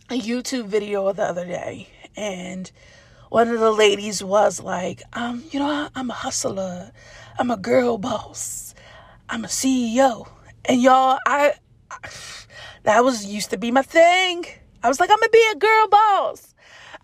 a 0.08 0.16
YouTube 0.16 0.66
video 0.66 1.12
the 1.12 1.24
other 1.24 1.44
day, 1.44 1.88
and 2.14 2.70
one 3.28 3.48
of 3.48 3.58
the 3.58 3.72
ladies 3.72 4.22
was 4.22 4.62
like, 4.62 5.02
um, 5.14 5.42
you 5.50 5.58
know, 5.58 5.88
I'm 5.96 6.10
a 6.10 6.14
hustler. 6.14 6.92
I'm 7.40 7.50
a 7.50 7.56
girl 7.56 7.98
boss. 7.98 8.72
I'm 9.28 9.44
a 9.44 9.48
CEO. 9.48 10.28
And 10.66 10.80
y'all, 10.80 11.18
I, 11.26 11.54
I 11.90 12.08
that 12.84 13.02
was 13.02 13.26
used 13.26 13.50
to 13.50 13.58
be 13.58 13.72
my 13.72 13.82
thing. 13.82 14.44
I 14.84 14.86
was 14.86 15.00
like, 15.00 15.10
I'm 15.10 15.18
gonna 15.18 15.30
be 15.30 15.44
a 15.50 15.58
girl 15.58 15.88
boss. 15.88 16.54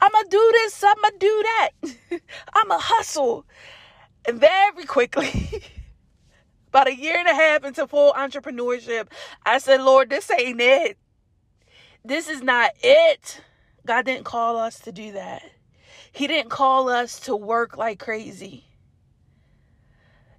I'm 0.01 0.13
gonna 0.13 0.29
do 0.29 0.51
this, 0.53 0.85
I'm 0.85 0.95
gonna 1.03 1.19
do 1.19 1.43
that. 1.43 1.71
I'm 2.55 2.71
a 2.71 2.79
hustle. 2.79 3.47
And 4.27 4.41
very 4.41 4.85
quickly, 4.87 5.63
about 6.69 6.89
a 6.89 6.97
year 6.97 7.19
and 7.19 7.29
a 7.29 7.35
half 7.35 7.65
into 7.65 7.87
full 7.87 8.13
entrepreneurship, 8.13 9.09
I 9.45 9.59
said, 9.59 9.83
Lord, 9.83 10.11
this 10.11 10.31
ain't 10.31 10.61
it. 10.61 10.99
This 12.05 12.29
is 12.29 12.43
not 12.43 12.71
it. 12.83 13.41
God 13.85 14.05
didn't 14.05 14.25
call 14.25 14.59
us 14.59 14.81
to 14.81 14.93
do 14.93 15.13
that. 15.13 15.43
He 16.13 16.27
didn't 16.27 16.51
call 16.51 16.89
us 16.89 17.21
to 17.21 17.37
work 17.37 17.77
like 17.77 17.99
crazy. 17.99 18.65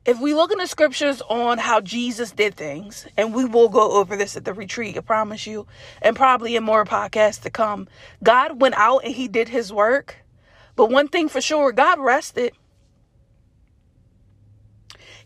If 0.06 0.22
we 0.22 0.34
look 0.34 0.54
in 0.54 0.58
the 0.58 0.68
scriptures 0.68 1.22
on 1.30 1.58
how 1.58 1.82
Jesus 1.82 2.32
did 2.32 2.56
things, 2.56 3.06
and 3.18 3.36
we 3.36 3.44
will 3.44 3.68
go 3.68 3.92
over 3.92 4.16
this 4.16 4.38
at 4.38 4.46
the 4.46 4.54
retreat, 4.54 4.98
I 4.98 5.02
promise 5.02 5.46
you, 5.46 5.68
and 6.02 6.16
probably 6.16 6.56
in 6.56 6.64
more 6.64 6.86
podcasts 6.86 7.42
to 7.42 7.50
come, 7.50 7.90
God 8.24 8.62
went 8.62 8.76
out 8.76 9.04
and 9.04 9.14
he 9.14 9.28
did 9.28 9.50
his 9.50 9.72
work. 9.74 10.16
But 10.78 10.90
one 10.90 11.10
thing 11.10 11.28
for 11.28 11.42
sure, 11.42 11.74
God 11.74 12.00
rested. 12.00 12.54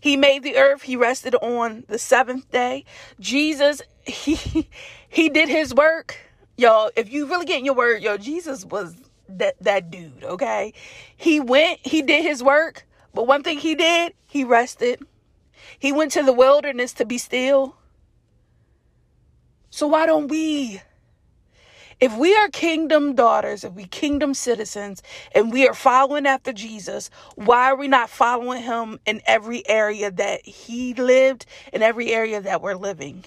He 0.01 0.17
made 0.17 0.43
the 0.43 0.57
earth, 0.57 0.81
he 0.81 0.97
rested 0.97 1.35
on 1.35 1.85
the 1.87 1.99
seventh 1.99 2.51
day. 2.51 2.85
Jesus, 3.19 3.81
he 4.05 4.67
he 5.07 5.29
did 5.29 5.47
his 5.47 5.73
work. 5.73 6.17
Y'all, 6.57 6.91
if 6.95 7.11
you 7.11 7.27
really 7.27 7.45
get 7.45 7.59
in 7.59 7.65
your 7.65 7.75
word, 7.75 8.01
yo, 8.01 8.17
Jesus 8.17 8.65
was 8.65 8.95
that 9.29 9.55
that 9.61 9.91
dude, 9.91 10.23
okay? 10.23 10.73
He 11.15 11.39
went, 11.39 11.79
he 11.83 12.01
did 12.01 12.23
his 12.23 12.43
work, 12.43 12.85
but 13.13 13.27
one 13.27 13.43
thing 13.43 13.59
he 13.59 13.75
did, 13.75 14.13
he 14.27 14.43
rested. 14.43 14.99
He 15.77 15.91
went 15.91 16.11
to 16.13 16.23
the 16.23 16.33
wilderness 16.33 16.93
to 16.93 17.05
be 17.05 17.19
still. 17.19 17.75
So 19.69 19.87
why 19.87 20.07
don't 20.07 20.27
we? 20.27 20.81
If 22.01 22.17
we 22.17 22.35
are 22.35 22.49
kingdom 22.49 23.13
daughters, 23.13 23.63
if 23.63 23.73
we 23.73 23.85
kingdom 23.85 24.33
citizens, 24.33 25.03
and 25.35 25.53
we 25.53 25.67
are 25.67 25.75
following 25.75 26.25
after 26.25 26.51
Jesus, 26.51 27.11
why 27.35 27.65
are 27.69 27.75
we 27.75 27.87
not 27.87 28.09
following 28.09 28.63
him 28.63 28.99
in 29.05 29.21
every 29.27 29.67
area 29.69 30.09
that 30.09 30.43
he 30.43 30.95
lived, 30.95 31.45
in 31.71 31.83
every 31.83 32.11
area 32.11 32.41
that 32.41 32.63
we're 32.63 32.73
living? 32.73 33.25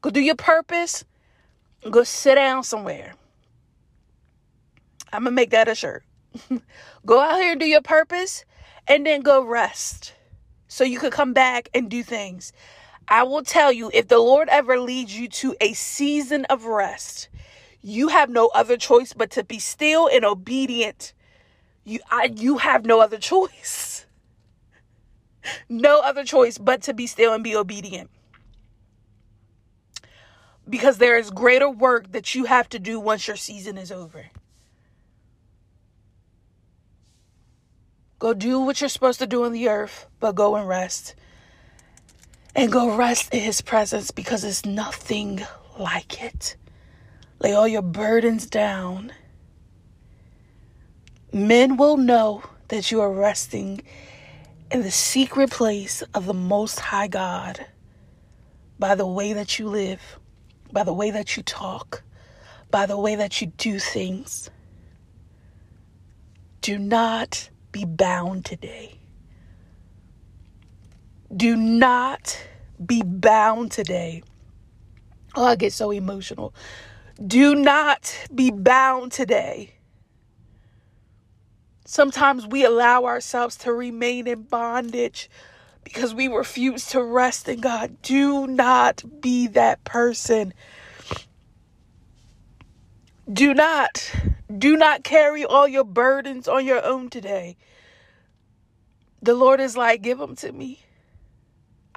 Go 0.00 0.08
do 0.08 0.20
your 0.20 0.36
purpose. 0.36 1.04
Go 1.90 2.02
sit 2.02 2.36
down 2.36 2.64
somewhere. 2.64 3.14
I'm 5.12 5.24
going 5.24 5.32
to 5.32 5.36
make 5.36 5.50
that 5.50 5.68
a 5.68 5.74
shirt. 5.74 6.04
go 7.06 7.20
out 7.20 7.40
here 7.40 7.52
and 7.52 7.60
do 7.60 7.66
your 7.66 7.82
purpose 7.82 8.46
and 8.86 9.04
then 9.04 9.20
go 9.20 9.44
rest 9.44 10.14
so 10.66 10.82
you 10.84 10.98
could 10.98 11.12
come 11.12 11.34
back 11.34 11.68
and 11.74 11.90
do 11.90 12.02
things. 12.02 12.52
I 13.08 13.22
will 13.22 13.42
tell 13.42 13.72
you 13.72 13.90
if 13.94 14.08
the 14.08 14.18
Lord 14.18 14.48
ever 14.50 14.78
leads 14.78 15.18
you 15.18 15.28
to 15.28 15.56
a 15.60 15.72
season 15.72 16.44
of 16.46 16.66
rest, 16.66 17.28
you 17.80 18.08
have 18.08 18.28
no 18.28 18.48
other 18.48 18.76
choice 18.76 19.14
but 19.14 19.30
to 19.32 19.44
be 19.44 19.58
still 19.58 20.08
and 20.08 20.24
obedient. 20.24 21.14
You 21.84 22.00
I, 22.10 22.30
you 22.36 22.58
have 22.58 22.84
no 22.84 23.00
other 23.00 23.16
choice. 23.18 24.04
No 25.68 26.00
other 26.00 26.24
choice 26.24 26.58
but 26.58 26.82
to 26.82 26.92
be 26.92 27.06
still 27.06 27.32
and 27.32 27.42
be 27.42 27.56
obedient. 27.56 28.10
Because 30.68 30.98
there 30.98 31.16
is 31.16 31.30
greater 31.30 31.70
work 31.70 32.12
that 32.12 32.34
you 32.34 32.44
have 32.44 32.68
to 32.70 32.78
do 32.78 33.00
once 33.00 33.26
your 33.26 33.36
season 33.36 33.78
is 33.78 33.90
over. 33.90 34.26
Go 38.18 38.34
do 38.34 38.60
what 38.60 38.80
you're 38.82 38.90
supposed 38.90 39.20
to 39.20 39.26
do 39.26 39.44
on 39.44 39.52
the 39.52 39.68
earth, 39.68 40.06
but 40.20 40.34
go 40.34 40.56
and 40.56 40.68
rest. 40.68 41.14
And 42.54 42.72
go 42.72 42.96
rest 42.96 43.32
in 43.32 43.40
His 43.40 43.60
presence 43.60 44.10
because 44.10 44.44
it's 44.44 44.64
nothing 44.64 45.42
like 45.78 46.22
it. 46.22 46.56
Lay 47.40 47.54
all 47.54 47.68
your 47.68 47.82
burdens 47.82 48.46
down. 48.46 49.12
Men 51.32 51.76
will 51.76 51.96
know 51.96 52.42
that 52.68 52.90
you 52.90 53.00
are 53.00 53.12
resting 53.12 53.82
in 54.70 54.82
the 54.82 54.90
secret 54.90 55.50
place 55.50 56.02
of 56.14 56.26
the 56.26 56.34
Most 56.34 56.80
High 56.80 57.08
God 57.08 57.66
by 58.78 58.94
the 58.94 59.06
way 59.06 59.32
that 59.32 59.58
you 59.58 59.68
live, 59.68 60.18
by 60.72 60.84
the 60.84 60.92
way 60.92 61.10
that 61.10 61.36
you 61.36 61.42
talk, 61.42 62.02
by 62.70 62.86
the 62.86 62.98
way 62.98 63.14
that 63.14 63.40
you 63.40 63.48
do 63.48 63.78
things. 63.78 64.50
Do 66.60 66.78
not 66.78 67.50
be 67.72 67.84
bound 67.84 68.44
today. 68.44 68.97
Do 71.34 71.56
not 71.56 72.38
be 72.84 73.02
bound 73.02 73.70
today. 73.70 74.22
Oh, 75.34 75.44
I 75.44 75.56
get 75.56 75.72
so 75.72 75.90
emotional. 75.90 76.54
Do 77.24 77.54
not 77.54 78.16
be 78.34 78.50
bound 78.50 79.12
today. 79.12 79.74
Sometimes 81.84 82.46
we 82.46 82.64
allow 82.64 83.04
ourselves 83.04 83.56
to 83.58 83.72
remain 83.72 84.26
in 84.26 84.42
bondage 84.42 85.30
because 85.84 86.14
we 86.14 86.28
refuse 86.28 86.86
to 86.88 87.02
rest 87.02 87.48
in 87.48 87.60
God. 87.60 88.00
Do 88.02 88.46
not 88.46 89.02
be 89.20 89.46
that 89.48 89.84
person. 89.84 90.54
Do 93.30 93.54
not. 93.54 94.12
Do 94.56 94.76
not 94.76 95.04
carry 95.04 95.44
all 95.44 95.68
your 95.68 95.84
burdens 95.84 96.48
on 96.48 96.64
your 96.64 96.84
own 96.84 97.10
today. 97.10 97.56
The 99.22 99.34
Lord 99.34 99.60
is 99.60 99.76
like, 99.76 100.02
give 100.02 100.18
them 100.18 100.36
to 100.36 100.52
me. 100.52 100.80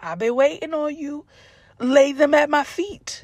I've 0.01 0.19
been 0.19 0.35
waiting 0.35 0.73
on 0.73 0.95
you. 0.95 1.25
Lay 1.79 2.11
them 2.11 2.33
at 2.33 2.49
my 2.49 2.63
feet. 2.63 3.23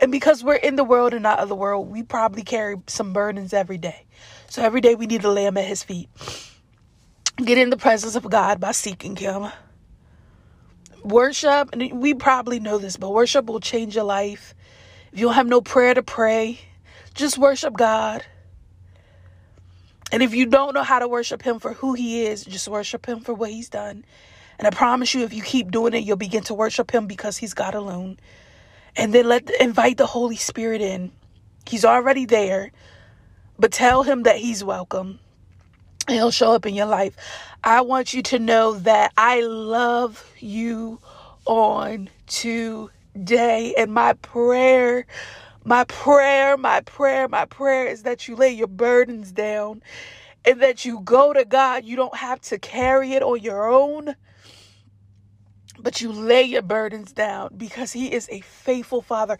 And 0.00 0.10
because 0.10 0.42
we're 0.42 0.56
in 0.56 0.76
the 0.76 0.84
world 0.84 1.14
and 1.14 1.22
not 1.22 1.38
of 1.38 1.48
the 1.48 1.54
world, 1.54 1.88
we 1.88 2.02
probably 2.02 2.42
carry 2.42 2.76
some 2.88 3.12
burdens 3.12 3.52
every 3.52 3.78
day. 3.78 4.04
So 4.48 4.60
every 4.62 4.80
day 4.80 4.96
we 4.96 5.06
need 5.06 5.22
to 5.22 5.30
lay 5.30 5.44
them 5.44 5.56
at 5.56 5.64
his 5.64 5.82
feet. 5.82 6.08
Get 7.36 7.56
in 7.56 7.70
the 7.70 7.76
presence 7.76 8.16
of 8.16 8.28
God 8.28 8.60
by 8.60 8.72
seeking 8.72 9.16
him. 9.16 9.46
Worship, 11.04 11.70
and 11.72 12.00
we 12.00 12.14
probably 12.14 12.60
know 12.60 12.78
this, 12.78 12.96
but 12.96 13.12
worship 13.12 13.46
will 13.46 13.60
change 13.60 13.94
your 13.94 14.04
life. 14.04 14.54
If 15.12 15.20
you 15.20 15.26
don't 15.26 15.34
have 15.34 15.46
no 15.46 15.60
prayer 15.60 15.94
to 15.94 16.02
pray, 16.02 16.60
just 17.14 17.38
worship 17.38 17.74
God. 17.76 18.24
And 20.12 20.22
if 20.22 20.34
you 20.34 20.46
don't 20.46 20.74
know 20.74 20.82
how 20.82 20.98
to 20.98 21.08
worship 21.08 21.42
Him 21.42 21.58
for 21.58 21.72
who 21.72 21.94
He 21.94 22.26
is, 22.26 22.44
just 22.44 22.68
worship 22.68 23.06
Him 23.06 23.20
for 23.20 23.32
what 23.32 23.50
He's 23.50 23.70
done. 23.70 24.04
And 24.58 24.66
I 24.66 24.70
promise 24.70 25.14
you, 25.14 25.22
if 25.24 25.32
you 25.32 25.42
keep 25.42 25.70
doing 25.70 25.94
it, 25.94 26.04
you'll 26.04 26.18
begin 26.18 26.42
to 26.44 26.54
worship 26.54 26.92
Him 26.94 27.06
because 27.06 27.38
He's 27.38 27.54
God 27.54 27.74
alone. 27.74 28.18
And 28.94 29.14
then 29.14 29.26
let 29.26 29.50
invite 29.58 29.96
the 29.96 30.06
Holy 30.06 30.36
Spirit 30.36 30.82
in. 30.82 31.10
He's 31.66 31.84
already 31.84 32.26
there, 32.26 32.72
but 33.58 33.72
tell 33.72 34.02
Him 34.02 34.24
that 34.24 34.36
He's 34.36 34.62
welcome. 34.62 35.18
And 36.06 36.16
He'll 36.16 36.30
show 36.30 36.52
up 36.52 36.66
in 36.66 36.74
your 36.74 36.86
life. 36.86 37.16
I 37.64 37.80
want 37.80 38.12
you 38.12 38.22
to 38.24 38.38
know 38.38 38.74
that 38.74 39.12
I 39.16 39.40
love 39.40 40.30
you 40.38 40.98
on 41.46 42.10
today. 42.26 43.74
And 43.78 43.94
my 43.94 44.12
prayer, 44.14 45.06
my 45.64 45.84
prayer, 45.84 46.56
my 46.56 46.80
prayer, 46.80 47.28
my 47.28 47.44
prayer 47.44 47.86
is 47.86 48.02
that 48.02 48.26
you 48.28 48.36
lay 48.36 48.50
your 48.50 48.66
burdens 48.68 49.32
down 49.32 49.82
and 50.44 50.60
that 50.62 50.84
you 50.84 51.00
go 51.00 51.32
to 51.32 51.44
God. 51.44 51.84
You 51.84 51.96
don't 51.96 52.16
have 52.16 52.40
to 52.42 52.58
carry 52.58 53.12
it 53.12 53.22
on 53.22 53.40
your 53.40 53.70
own, 53.70 54.16
but 55.78 56.00
you 56.00 56.12
lay 56.12 56.42
your 56.42 56.62
burdens 56.62 57.12
down 57.12 57.54
because 57.56 57.92
He 57.92 58.12
is 58.12 58.28
a 58.30 58.40
faithful 58.40 59.02
Father. 59.02 59.38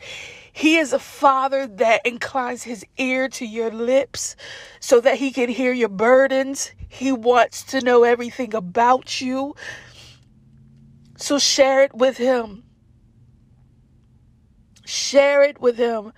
He 0.52 0.76
is 0.76 0.92
a 0.92 0.98
Father 0.98 1.66
that 1.66 2.06
inclines 2.06 2.62
His 2.62 2.84
ear 2.98 3.28
to 3.30 3.46
your 3.46 3.70
lips 3.70 4.36
so 4.80 5.00
that 5.00 5.16
He 5.18 5.32
can 5.32 5.48
hear 5.48 5.72
your 5.72 5.88
burdens. 5.88 6.72
He 6.88 7.12
wants 7.12 7.64
to 7.64 7.80
know 7.80 8.04
everything 8.04 8.54
about 8.54 9.20
you. 9.20 9.56
So 11.16 11.38
share 11.38 11.82
it 11.82 11.94
with 11.94 12.16
Him. 12.18 12.64
Share 14.86 15.42
it 15.44 15.60
with 15.60 15.76
him. 15.78 16.12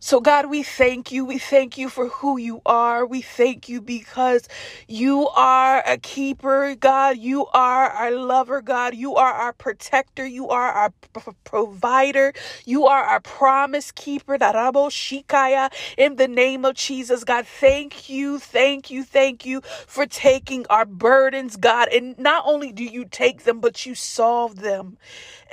So, 0.00 0.20
God, 0.20 0.46
we 0.50 0.62
thank 0.62 1.12
you. 1.12 1.26
We 1.26 1.38
thank 1.38 1.78
you 1.78 1.88
for 1.90 2.08
who 2.08 2.38
you 2.38 2.62
are. 2.66 3.06
We 3.06 3.22
thank 3.22 3.68
you 3.68 3.82
because 3.82 4.48
you 4.88 5.28
are 5.30 5.82
a 5.86 5.98
keeper, 5.98 6.74
God. 6.76 7.18
You 7.18 7.46
are 7.48 7.90
our 7.90 8.12
lover, 8.12 8.62
God. 8.62 8.94
You 8.96 9.16
are 9.16 9.32
our 9.32 9.52
protector. 9.52 10.26
You 10.26 10.48
are 10.50 10.70
our 10.72 10.90
p- 11.14 11.32
provider. 11.44 12.32
You 12.64 12.86
are 12.86 13.04
our 13.04 13.20
promise 13.20 13.92
keeper. 13.92 14.38
Darabo 14.38 14.88
Shikaya. 14.90 15.70
In 15.98 16.16
the 16.16 16.28
name 16.28 16.64
of 16.64 16.76
Jesus, 16.76 17.24
God, 17.24 17.46
thank 17.46 18.08
you, 18.08 18.38
thank 18.38 18.90
you, 18.90 19.04
thank 19.04 19.46
you 19.46 19.62
for 19.86 20.06
taking 20.06 20.66
our 20.70 20.86
burdens, 20.86 21.56
God. 21.56 21.88
And 21.90 22.18
not 22.18 22.44
only 22.46 22.72
do 22.72 22.84
you 22.84 23.04
take 23.04 23.44
them, 23.44 23.60
but 23.60 23.86
you 23.86 23.96
solve 23.96 24.56
them. 24.60 24.98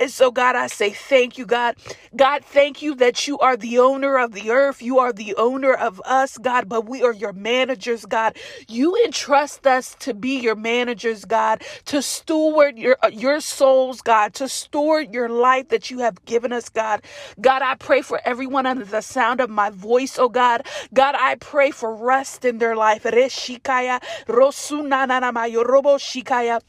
And 0.00 0.10
so, 0.12 0.32
God, 0.32 0.56
I 0.56 0.68
say 0.68 0.90
thank 0.92 1.38
you, 1.38 1.46
God. 1.46 1.76
God, 2.16 2.44
thank 2.44 2.82
you 2.82 2.96
that 2.96 3.28
you 3.28 3.38
are 3.40 3.56
the 3.56 3.78
owner 3.80 4.18
of 4.18 4.32
the 4.34 4.50
earth. 4.50 4.82
You 4.82 5.00
are 5.00 5.14
the 5.14 5.36
owner 5.36 5.74
of 5.74 6.02
us, 6.06 6.38
God, 6.38 6.68
but 6.68 6.88
we 6.88 7.04
are 7.04 7.14
your 7.14 7.34
managers, 7.34 8.06
God. 8.06 8.36
You 8.68 8.96
entrust 9.04 9.66
us 9.66 9.96
to 10.00 10.14
be 10.14 10.40
your 10.40 10.56
managers, 10.56 11.24
God, 11.26 11.62
to 11.86 12.02
steward 12.02 12.78
your, 12.78 12.98
uh, 13.04 13.10
your 13.12 13.40
souls, 13.40 14.02
God, 14.02 14.34
to 14.36 14.48
steward 14.48 15.14
your 15.14 15.30
life 15.30 15.70
that 15.70 15.90
you 15.90 16.00
have 16.00 16.24
given 16.26 16.52
us, 16.52 16.70
God. 16.70 17.02
God, 17.40 17.62
I 17.62 17.76
pray 17.76 18.02
for 18.02 18.20
everyone 18.26 18.66
under 18.66 18.86
the 18.86 19.02
sound 19.02 19.40
of 19.40 19.50
my 19.50 19.70
voice, 19.70 20.18
oh 20.18 20.30
God. 20.30 20.66
God, 20.94 21.16
I 21.18 21.36
pray 21.36 21.72
for 21.72 21.94
rest 21.94 22.44
in 22.44 22.58
their 22.58 22.76
life. 22.76 23.04
Reshikaya, 23.04 24.02
rosunananamayo, 24.28 25.64
robo 25.66 25.98
shikaya. 25.98 26.60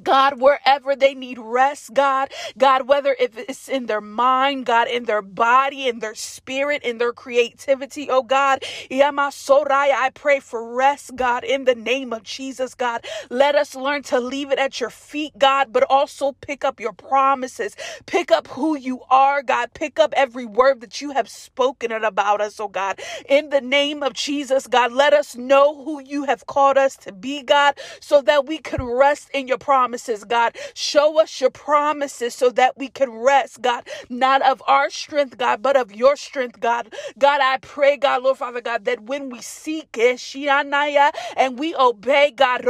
God, 0.00 0.40
wherever 0.40 0.96
they 0.96 1.14
need 1.14 1.38
rest, 1.38 1.94
God, 1.94 2.30
God, 2.58 2.88
whether 2.88 3.16
if 3.20 3.38
it's 3.38 3.68
in 3.68 3.86
their 3.86 4.00
mind, 4.02 4.66
God, 4.66 4.88
in 4.88 5.04
their 5.04 5.22
body, 5.22 5.88
in 5.88 6.00
their 6.00 6.14
spirit, 6.14 6.82
in 6.84 6.98
their 6.98 7.12
creativity, 7.12 8.08
oh 8.10 8.22
God, 8.22 8.60
I 8.90 10.10
pray 10.14 10.40
for 10.40 10.74
rest, 10.74 11.16
God, 11.16 11.44
in 11.44 11.64
the 11.64 11.74
name 11.76 12.12
of 12.12 12.22
Jesus, 12.24 12.74
God. 12.74 13.06
Let 13.30 13.54
us 13.56 13.74
learn 13.76 14.02
to 14.04 14.20
leave 14.20 14.50
it 14.52 14.58
at 14.58 14.80
your 14.80 14.90
feet, 14.90 15.32
God, 15.38 15.72
but 15.72 15.84
also 15.90 16.32
pick 16.40 16.64
up 16.64 16.80
your 16.80 16.92
promises, 16.92 17.76
pick 18.06 18.30
up 18.32 18.48
who 18.48 18.76
you 18.76 19.02
are, 19.10 19.42
God, 19.42 19.72
pick 19.74 19.98
up 19.98 20.14
every 20.16 20.46
word 20.46 20.80
that 20.82 21.00
you 21.00 21.12
have 21.12 21.28
spoken 21.28 21.92
about 21.92 22.40
us, 22.40 22.60
oh 22.60 22.68
God, 22.68 23.00
in 23.28 23.50
the 23.50 23.60
name 23.62 24.02
of 24.02 24.14
Jesus, 24.14 24.66
God. 24.66 24.92
Let 24.92 25.14
us 25.14 25.36
know 25.36 25.84
who 25.84 26.02
you 26.02 26.24
have 26.24 26.46
called 26.46 26.78
us 26.78 26.96
to 26.98 27.12
be, 27.12 27.42
God, 27.42 27.78
so 28.00 28.22
that 28.22 28.46
we 28.46 28.58
can 28.58 28.84
rest 28.84 29.30
in 29.34 29.48
your 29.48 29.58
promises 29.58 29.81
promises, 29.82 30.22
God. 30.22 30.56
Show 30.74 31.20
us 31.20 31.40
your 31.40 31.50
promises 31.50 32.36
so 32.36 32.50
that 32.50 32.78
we 32.78 32.88
can 32.88 33.10
rest, 33.10 33.62
God, 33.62 33.88
not 34.08 34.40
of 34.42 34.62
our 34.68 34.90
strength, 34.90 35.36
God, 35.36 35.60
but 35.60 35.76
of 35.76 35.92
your 35.92 36.14
strength, 36.14 36.60
God. 36.60 36.94
God, 37.18 37.40
I 37.42 37.58
pray, 37.58 37.96
God, 37.96 38.22
Lord 38.22 38.38
Father 38.38 38.60
God, 38.60 38.84
that 38.84 39.02
when 39.02 39.28
we 39.28 39.40
seek 39.40 39.98
eh, 39.98 40.16
it, 40.16 41.14
and 41.36 41.58
we 41.58 41.74
obey, 41.74 42.30
God, 42.30 42.62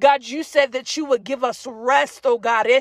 God, 0.00 0.24
you 0.24 0.42
said 0.42 0.72
that 0.72 0.96
you 0.96 1.04
would 1.04 1.22
give 1.22 1.44
us 1.44 1.66
rest, 1.68 2.22
oh 2.24 2.38
God. 2.38 2.66
Eh, 2.66 2.80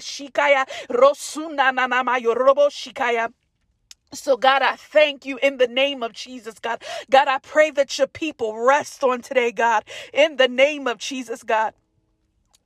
so, 4.13 4.37
God, 4.37 4.61
I 4.61 4.75
thank 4.77 5.25
you 5.25 5.39
in 5.43 5.57
the 5.57 5.67
name 5.67 6.03
of 6.03 6.13
Jesus, 6.13 6.59
God. 6.59 6.81
God, 7.09 7.27
I 7.27 7.39
pray 7.39 7.71
that 7.71 7.97
your 7.97 8.07
people 8.07 8.57
rest 8.57 9.03
on 9.03 9.21
today, 9.21 9.51
God, 9.51 9.83
in 10.13 10.37
the 10.37 10.47
name 10.47 10.87
of 10.87 10.99
Jesus, 10.99 11.43
God. 11.43 11.73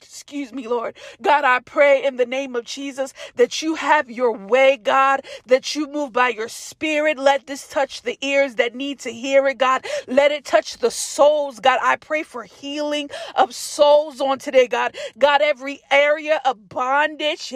Excuse 0.01 0.53
me, 0.53 0.67
Lord. 0.67 0.97
God, 1.21 1.45
I 1.45 1.59
pray 1.59 2.05
in 2.05 2.17
the 2.17 2.25
name 2.25 2.55
of 2.55 2.65
Jesus 2.65 3.13
that 3.35 3.61
you 3.61 3.75
have 3.75 4.09
your 4.11 4.31
way, 4.31 4.77
God, 4.77 5.21
that 5.47 5.75
you 5.75 5.87
move 5.87 6.13
by 6.13 6.29
your 6.29 6.49
spirit. 6.49 7.19
Let 7.19 7.47
this 7.47 7.67
touch 7.67 8.03
the 8.03 8.17
ears 8.21 8.55
that 8.55 8.75
need 8.75 8.99
to 9.01 9.11
hear 9.11 9.47
it, 9.47 9.57
God. 9.59 9.85
Let 10.07 10.31
it 10.31 10.45
touch 10.45 10.77
the 10.79 10.91
souls, 10.91 11.59
God. 11.59 11.79
I 11.83 11.97
pray 11.97 12.23
for 12.23 12.43
healing 12.43 13.09
of 13.35 13.55
souls 13.55 14.21
on 14.21 14.39
today, 14.39 14.67
God. 14.67 14.95
God, 15.17 15.41
every 15.41 15.81
area 15.91 16.41
of 16.45 16.69
bondage 16.69 17.51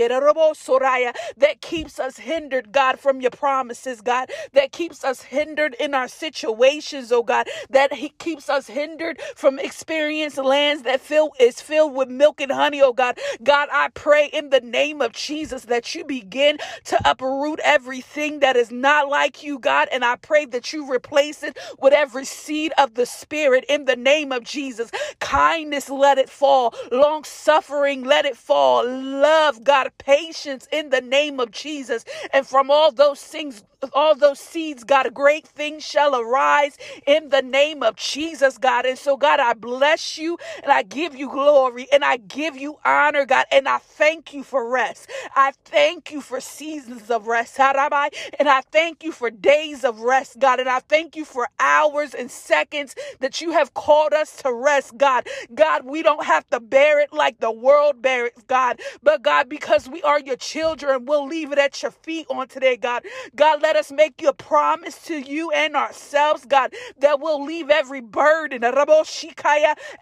that 1.38 1.62
keeps 1.62 2.00
us 2.00 2.18
hindered, 2.18 2.72
God, 2.72 3.00
from 3.00 3.22
your 3.22 3.32
promises, 3.32 4.02
God, 4.02 4.30
that 4.54 4.72
keeps 4.72 5.04
us 5.04 5.24
hindered 5.24 5.76
in 5.80 5.94
our 5.94 6.08
situations, 6.08 7.12
oh 7.12 7.24
God, 7.24 7.48
that 7.70 7.94
he 7.94 8.10
keeps 8.20 8.50
us 8.50 8.68
hindered 8.68 9.20
from 9.36 9.60
experience 9.60 10.38
lands 10.38 10.84
that 10.84 11.02
fill 11.02 11.32
is 11.40 11.62
filled 11.62 11.96
with 11.96 12.10
milk 12.10 12.31
milk 12.40 12.42
and 12.42 12.52
honey, 12.52 12.82
oh 12.82 12.94
God. 12.94 13.18
God, 13.44 13.70
I 13.72 13.90
pray 13.94 14.30
in 14.34 14.50
the 14.50 14.62
name 14.62 15.02
of 15.02 15.14
Jesus 15.14 15.66
that 15.66 15.96
you 15.96 16.06
begin 16.06 16.58
to 16.86 17.00
uproot 17.10 17.60
everything 17.64 18.40
that 18.40 18.56
is 18.56 18.72
not 18.72 19.10
like 19.10 19.44
you, 19.44 19.60
God. 19.60 19.88
And 19.92 20.06
I 20.06 20.16
pray 20.18 20.46
that 20.46 20.74
you 20.74 20.92
replace 20.92 21.44
it 21.44 21.58
with 21.80 21.94
every 21.94 22.26
seed 22.26 22.74
of 22.78 22.96
the 22.96 23.06
Spirit 23.06 23.66
in 23.70 23.86
the 23.86 23.96
name 23.96 24.32
of 24.32 24.44
Jesus. 24.44 24.92
Kindness, 25.20 25.90
let 25.90 26.18
it 26.18 26.30
fall. 26.30 26.74
Long 26.92 27.24
suffering, 27.24 28.04
let 28.04 28.26
it 28.26 28.38
fall. 28.38 28.86
Love, 28.88 29.64
God, 29.64 29.92
patience 29.98 30.68
in 30.72 30.90
the 30.90 31.02
name 31.02 31.40
of 31.40 31.52
Jesus. 31.52 32.06
And 32.34 32.48
from 32.48 32.72
all 32.72 32.92
those 32.92 33.22
things, 33.22 33.64
all 33.94 34.16
those 34.16 34.40
seeds, 34.40 34.84
God, 34.84 35.14
great 35.14 35.48
things 35.48 35.84
shall 35.86 36.16
arise 36.20 36.78
in 37.06 37.30
the 37.30 37.42
name 37.42 37.84
of 37.84 37.96
Jesus, 37.98 38.58
God. 38.58 38.86
And 38.86 38.98
so, 38.98 39.18
God, 39.18 39.40
I 39.40 39.54
bless 39.54 40.18
you 40.18 40.38
and 40.64 40.72
I 40.72 40.84
give 40.84 41.16
you 41.16 41.30
glory 41.30 41.88
and 41.92 42.04
I 42.04 42.18
give 42.28 42.58
you 42.58 42.78
honor, 42.86 43.26
God, 43.26 43.46
and 43.52 43.68
I 43.68 43.80
thank 43.80 44.34
you 44.34 44.44
for 44.44 44.70
rest. 44.70 45.10
I 45.36 45.54
thank 45.66 46.12
you 46.12 46.22
for 46.22 46.42
seasons 46.42 47.10
of 47.12 47.28
rest, 47.28 47.58
Rabbi, 47.60 48.10
and 48.40 48.50
I 48.50 48.62
thank 48.72 49.04
you 49.04 49.12
for 49.12 49.30
days 49.32 49.84
of 49.86 50.02
rest, 50.02 50.40
God, 50.40 50.60
and 50.60 50.70
I 50.70 50.80
thank 50.82 51.16
you 51.16 51.26
for 51.26 51.48
hours 51.60 52.14
and 52.16 52.32
seconds 52.32 52.96
that 53.20 53.42
you 53.42 53.52
have 53.52 53.74
called 53.74 54.14
us 54.14 54.38
to 54.44 54.54
rest, 54.54 54.98
God. 54.98 55.28
God, 55.54 55.86
we 55.86 56.04
don't 56.04 56.26
have 56.26 56.50
to 56.52 56.60
bear 56.60 57.00
it 57.02 57.14
like 57.14 57.40
the 57.40 57.52
world 57.52 58.02
bears 58.02 58.32
it, 58.38 58.48
God, 58.48 58.80
but 59.04 59.24
God, 59.24 59.50
because 59.50 59.90
we 59.90 60.04
are 60.04 60.20
your 60.20 60.38
children, 60.38 61.06
we'll 61.06 61.28
leave 61.28 61.52
it 61.52 61.60
at 61.60 61.82
your 61.82 61.92
feet 61.92 62.28
on 62.30 62.48
today, 62.48 62.78
God. 62.78 63.04
God, 63.36 63.62
let 63.62 63.76
us 63.78 63.92
make 63.92 64.22
your 64.22 64.34
promise 64.34 65.02
to 65.06 65.20
you 65.20 65.52
and 65.52 65.76
ourselves, 65.76 66.46
God, 66.46 66.74
that 67.00 67.20
we'll 67.22 67.44
leave 67.44 67.70
every 67.70 68.02
burden 68.02 68.64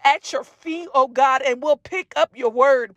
at 0.04 0.32
your 0.32 0.44
feet, 0.44 0.88
oh 0.94 1.08
God, 1.08 1.42
and 1.42 1.62
we'll 1.62 1.76
pick 1.78 2.09
up 2.16 2.30
your 2.36 2.50
word 2.50 2.94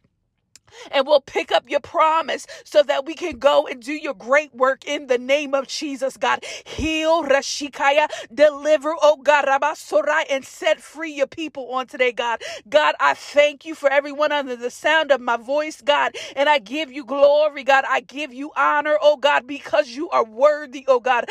and 0.91 1.07
we'll 1.07 1.21
pick 1.21 1.51
up 1.51 1.69
your 1.69 1.79
promise 1.79 2.47
so 2.63 2.83
that 2.83 3.05
we 3.05 3.15
can 3.15 3.39
go 3.39 3.67
and 3.67 3.81
do 3.81 3.93
your 3.93 4.13
great 4.13 4.53
work 4.55 4.85
in 4.85 5.07
the 5.07 5.17
name 5.17 5.53
of 5.53 5.67
Jesus, 5.67 6.17
God. 6.17 6.43
Heal, 6.65 7.23
Rashikaya, 7.23 8.07
deliver, 8.33 8.95
oh 9.01 9.17
God, 9.17 9.45
Rabasorai, 9.45 10.23
and 10.29 10.45
set 10.45 10.79
free 10.81 11.13
your 11.13 11.27
people 11.27 11.71
on 11.73 11.87
today, 11.87 12.11
God. 12.11 12.41
God, 12.69 12.95
I 12.99 13.13
thank 13.13 13.65
you 13.65 13.75
for 13.75 13.89
everyone 13.91 14.31
under 14.31 14.55
the 14.55 14.69
sound 14.71 15.11
of 15.11 15.21
my 15.21 15.37
voice, 15.37 15.81
God, 15.81 16.15
and 16.35 16.49
I 16.49 16.59
give 16.59 16.91
you 16.91 17.05
glory, 17.05 17.63
God. 17.63 17.83
I 17.89 18.01
give 18.01 18.33
you 18.33 18.51
honor, 18.55 18.97
oh 19.01 19.17
God, 19.17 19.47
because 19.47 19.89
you 19.89 20.09
are 20.09 20.25
worthy, 20.25 20.85
oh 20.87 20.99
God. 20.99 21.25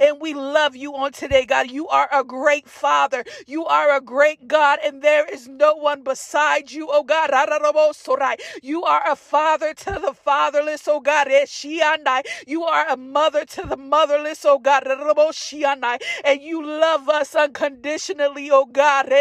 And 0.00 0.20
we 0.20 0.34
love 0.34 0.76
you 0.76 0.94
on 0.94 1.12
today, 1.12 1.44
God. 1.46 1.70
You 1.70 1.88
are 1.88 2.08
a 2.12 2.24
great 2.24 2.68
Father. 2.68 3.24
You 3.46 3.64
are 3.66 3.96
a 3.96 4.00
great 4.00 4.48
God, 4.48 4.78
and 4.84 5.02
there 5.02 5.26
is 5.26 5.48
no 5.48 5.74
one 5.74 6.02
beside 6.02 6.51
you, 6.70 6.88
oh 6.90 7.04
God. 7.04 7.30
You 8.62 8.84
are 8.84 9.02
a 9.10 9.16
father 9.16 9.74
to 9.74 9.92
the 10.04 10.14
fatherless, 10.14 10.88
oh 10.88 11.00
God. 11.00 11.28
You 12.46 12.64
are 12.64 12.88
a 12.88 12.96
mother 12.96 13.44
to 13.46 13.62
the 13.68 13.76
motherless, 13.76 14.44
oh 14.44 14.58
God. 14.58 14.86
And 16.24 16.42
you 16.42 16.64
love 16.64 17.08
us 17.08 17.34
unconditionally, 17.34 18.50
oh 18.52 18.66
God. 18.66 19.12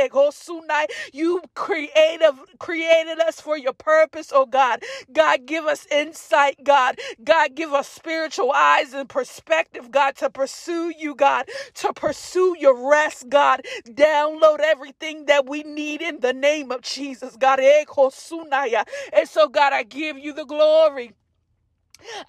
You 1.13 1.41
creative 1.55 2.39
created 2.59 3.19
us 3.19 3.41
for 3.41 3.57
your 3.57 3.73
purpose, 3.73 4.31
oh 4.33 4.45
God. 4.45 4.83
God, 5.13 5.45
give 5.45 5.65
us 5.65 5.87
insight, 5.91 6.63
God. 6.63 6.97
God, 7.23 7.55
give 7.55 7.73
us 7.73 7.87
spiritual 7.89 8.51
eyes 8.53 8.93
and 8.93 9.09
perspective, 9.09 9.91
God, 9.91 10.15
to 10.17 10.29
pursue 10.29 10.93
you, 10.97 11.15
God, 11.15 11.47
to 11.75 11.93
pursue 11.93 12.55
your 12.59 12.89
rest, 12.89 13.29
God. 13.29 13.61
Download 13.87 14.59
everything 14.59 15.25
that 15.27 15.47
we 15.47 15.63
need 15.63 16.01
in 16.01 16.19
the 16.21 16.33
name 16.33 16.71
of 16.71 16.81
Jesus. 16.81 17.10
Jesus, 17.11 17.37
God. 17.37 17.59
Eh, 17.61 17.85
and 19.13 19.29
so, 19.29 19.49
God, 19.49 19.73
I 19.73 19.83
give 19.83 20.17
you 20.19 20.33
the 20.33 20.45
glory. 20.45 21.13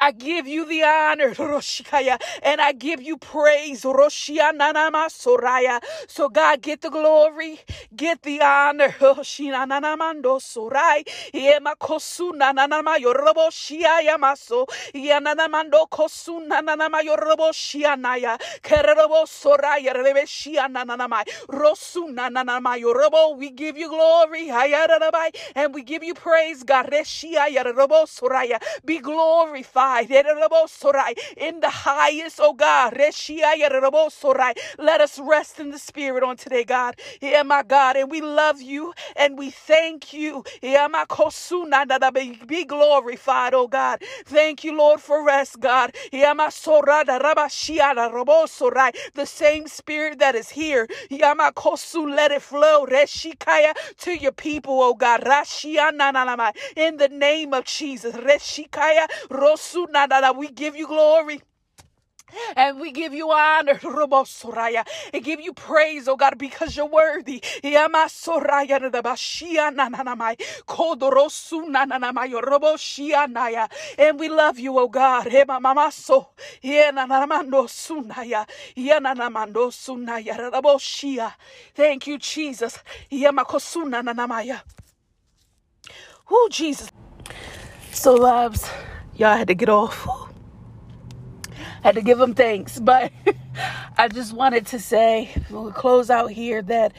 I 0.00 0.12
give 0.12 0.46
you 0.46 0.66
the 0.66 0.82
honor, 0.84 1.30
Roshikaya, 1.34 2.20
and 2.42 2.60
I 2.60 2.72
give 2.72 3.02
you 3.02 3.18
praise. 3.18 3.82
Roshiananama 3.82 5.08
Soraya. 5.10 5.80
So, 6.08 6.28
God, 6.28 6.62
get 6.62 6.82
the 6.82 6.90
glory, 6.90 7.60
get 7.96 8.22
the 8.22 8.40
honor. 8.42 8.94
Kerobo 18.62 19.26
Soraya 19.26 19.94
Rebeshiya 19.94 20.68
nananama. 20.68 21.24
Rosuna 21.48 22.30
nanana 22.30 22.76
yorobo. 22.80 23.36
We 23.36 23.50
give 23.50 23.76
you 23.78 23.88
glory, 23.88 24.50
and 25.56 25.74
we 25.74 25.82
give 25.82 26.02
you 26.04 26.14
praise, 26.14 26.62
God. 26.64 26.90
Be 28.84 28.98
glory 28.98 29.61
glorified 29.62 30.10
in 31.36 31.60
the 31.60 31.70
highest, 31.70 32.40
oh 32.42 32.54
God. 32.54 32.94
Let 34.78 35.00
us 35.00 35.18
rest 35.20 35.60
in 35.60 35.70
the 35.70 35.78
spirit 35.78 36.22
on 36.24 36.36
today, 36.36 36.64
God. 36.64 36.96
Yeah, 37.20 37.42
my 37.42 37.62
God. 37.62 37.96
And 37.96 38.10
we 38.10 38.20
love 38.20 38.60
you 38.62 38.94
and 39.16 39.38
we 39.38 39.50
thank 39.50 40.12
you. 40.12 40.44
Yeah, 40.62 40.88
my 40.88 41.06
Be 42.46 42.64
glorified, 42.64 43.54
oh 43.54 43.68
God. 43.68 44.02
Thank 44.26 44.64
you, 44.64 44.76
Lord, 44.76 45.00
for 45.00 45.24
rest, 45.24 45.60
God. 45.60 45.94
Yeah, 46.12 46.32
my 46.34 46.50
The 49.14 49.26
same 49.26 49.68
spirit 49.68 50.18
that 50.20 50.34
is 50.34 50.50
here. 50.50 50.88
Yeah, 51.10 51.34
my 51.34 51.52
Let 52.10 52.32
it 52.32 52.42
flow. 52.42 52.86
Reshikaya 52.86 53.74
to 53.98 54.12
your 54.16 54.32
people, 54.32 54.80
oh 54.82 54.94
God. 54.94 55.22
In 56.76 56.96
the 56.98 57.08
name 57.08 57.54
of 57.54 57.64
Jesus. 57.64 58.14
Rosu 59.56 60.36
We 60.36 60.50
give 60.50 60.76
you 60.76 60.86
glory. 60.88 61.40
And 62.56 62.80
we 62.80 62.92
give 62.92 63.14
you 63.14 63.30
honor, 63.32 63.80
and 65.14 65.24
give 65.24 65.40
you 65.40 65.52
praise, 65.54 66.08
oh 66.08 66.16
God, 66.16 66.38
because 66.38 66.76
you're 66.76 66.86
worthy. 66.86 67.40
Yamasoraya 67.62 68.90
the 68.92 69.02
Bashia 69.02 69.74
Nananamai, 69.74 70.38
Kodorosu 70.66 71.66
Nananamai, 71.68 72.32
Roboshianaya. 72.42 73.70
And 73.98 74.18
we 74.20 74.28
love 74.28 74.58
you, 74.58 74.78
oh 74.78 74.88
God. 74.88 75.28
Ema 75.28 75.60
Mamaso, 75.60 76.28
Yenanamando 76.64 77.66
Sunaya, 77.68 78.46
Yenanamando 78.76 79.70
Sunaya, 79.72 80.50
Roboshia. 80.52 81.32
Thank 81.74 82.06
you, 82.08 82.18
Jesus. 82.18 82.78
Yamakosuna 83.12 84.02
Nanamaya. 84.02 84.62
Oh, 86.30 86.48
Jesus. 86.50 86.90
So, 87.92 88.14
loves, 88.14 88.68
y'all 89.16 89.36
had 89.36 89.48
to 89.48 89.54
get 89.54 89.68
off 89.68 90.08
had 91.82 91.96
to 91.96 92.02
give 92.02 92.20
him 92.20 92.34
thanks. 92.34 92.78
But 92.78 93.12
I 93.98 94.08
just 94.08 94.32
wanted 94.32 94.66
to 94.68 94.78
say, 94.78 95.30
we'll 95.50 95.72
close 95.72 96.10
out 96.10 96.30
here 96.30 96.62
that 96.62 96.92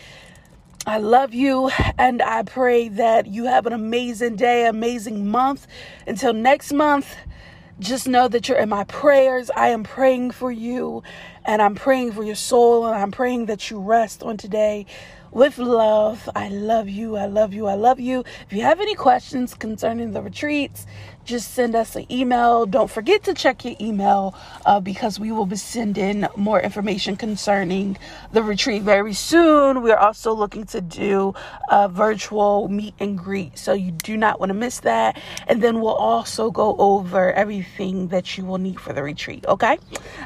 I 0.85 0.97
love 0.97 1.33
you 1.33 1.69
and 1.97 2.21
I 2.21 2.43
pray 2.43 2.89
that 2.89 3.27
you 3.27 3.45
have 3.45 3.65
an 3.65 3.73
amazing 3.73 4.35
day, 4.35 4.67
amazing 4.67 5.27
month. 5.27 5.67
Until 6.05 6.33
next 6.33 6.73
month, 6.73 7.15
just 7.79 8.07
know 8.07 8.27
that 8.27 8.47
you're 8.47 8.57
in 8.57 8.69
my 8.69 8.83
prayers. 8.83 9.49
I 9.55 9.69
am 9.69 9.83
praying 9.83 10.31
for 10.31 10.51
you 10.51 11.01
and 11.45 11.61
I'm 11.61 11.75
praying 11.75 12.11
for 12.11 12.23
your 12.23 12.35
soul 12.35 12.85
and 12.85 12.95
I'm 12.95 13.11
praying 13.11 13.45
that 13.45 13.71
you 13.71 13.79
rest 13.79 14.23
on 14.23 14.37
today 14.37 14.85
with 15.31 15.57
love. 15.57 16.29
I 16.35 16.49
love 16.49 16.87
you. 16.87 17.15
I 17.15 17.25
love 17.25 17.53
you. 17.53 17.65
I 17.65 17.73
love 17.75 17.99
you. 17.99 18.23
If 18.45 18.53
you 18.53 18.61
have 18.61 18.79
any 18.79 18.93
questions 18.93 19.53
concerning 19.55 20.11
the 20.11 20.21
retreats, 20.21 20.85
just 21.25 21.53
send 21.53 21.75
us 21.75 21.95
an 21.95 22.11
email. 22.11 22.65
Don't 22.65 22.89
forget 22.89 23.23
to 23.23 23.33
check 23.33 23.65
your 23.65 23.75
email 23.79 24.35
uh, 24.65 24.79
because 24.79 25.19
we 25.19 25.31
will 25.31 25.45
be 25.45 25.55
sending 25.55 26.25
more 26.35 26.59
information 26.59 27.15
concerning 27.15 27.97
the 28.31 28.43
retreat 28.43 28.83
very 28.83 29.13
soon. 29.13 29.81
We're 29.81 29.97
also 29.97 30.33
looking 30.33 30.65
to 30.67 30.81
do 30.81 31.33
a 31.69 31.87
virtual 31.89 32.67
meet 32.67 32.95
and 32.99 33.17
greet, 33.17 33.57
so 33.57 33.73
you 33.73 33.91
do 33.91 34.17
not 34.17 34.39
want 34.39 34.49
to 34.49 34.53
miss 34.53 34.79
that. 34.81 35.21
And 35.47 35.61
then 35.61 35.81
we'll 35.81 35.93
also 35.93 36.51
go 36.51 36.75
over 36.77 37.31
everything 37.33 38.09
that 38.09 38.37
you 38.37 38.45
will 38.45 38.57
need 38.57 38.79
for 38.79 38.93
the 38.93 39.03
retreat. 39.03 39.45
Okay? 39.47 39.77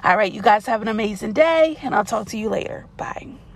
All 0.04 0.18
right, 0.18 0.32
you 0.32 0.42
guys 0.42 0.66
have 0.66 0.82
an 0.82 0.88
amazing 0.88 1.34
day, 1.34 1.78
and 1.82 1.96
I'll 1.96 2.06
talk 2.06 2.28
to 2.28 2.38
you 2.38 2.50
later. 2.50 2.86
Bye. 2.98 3.47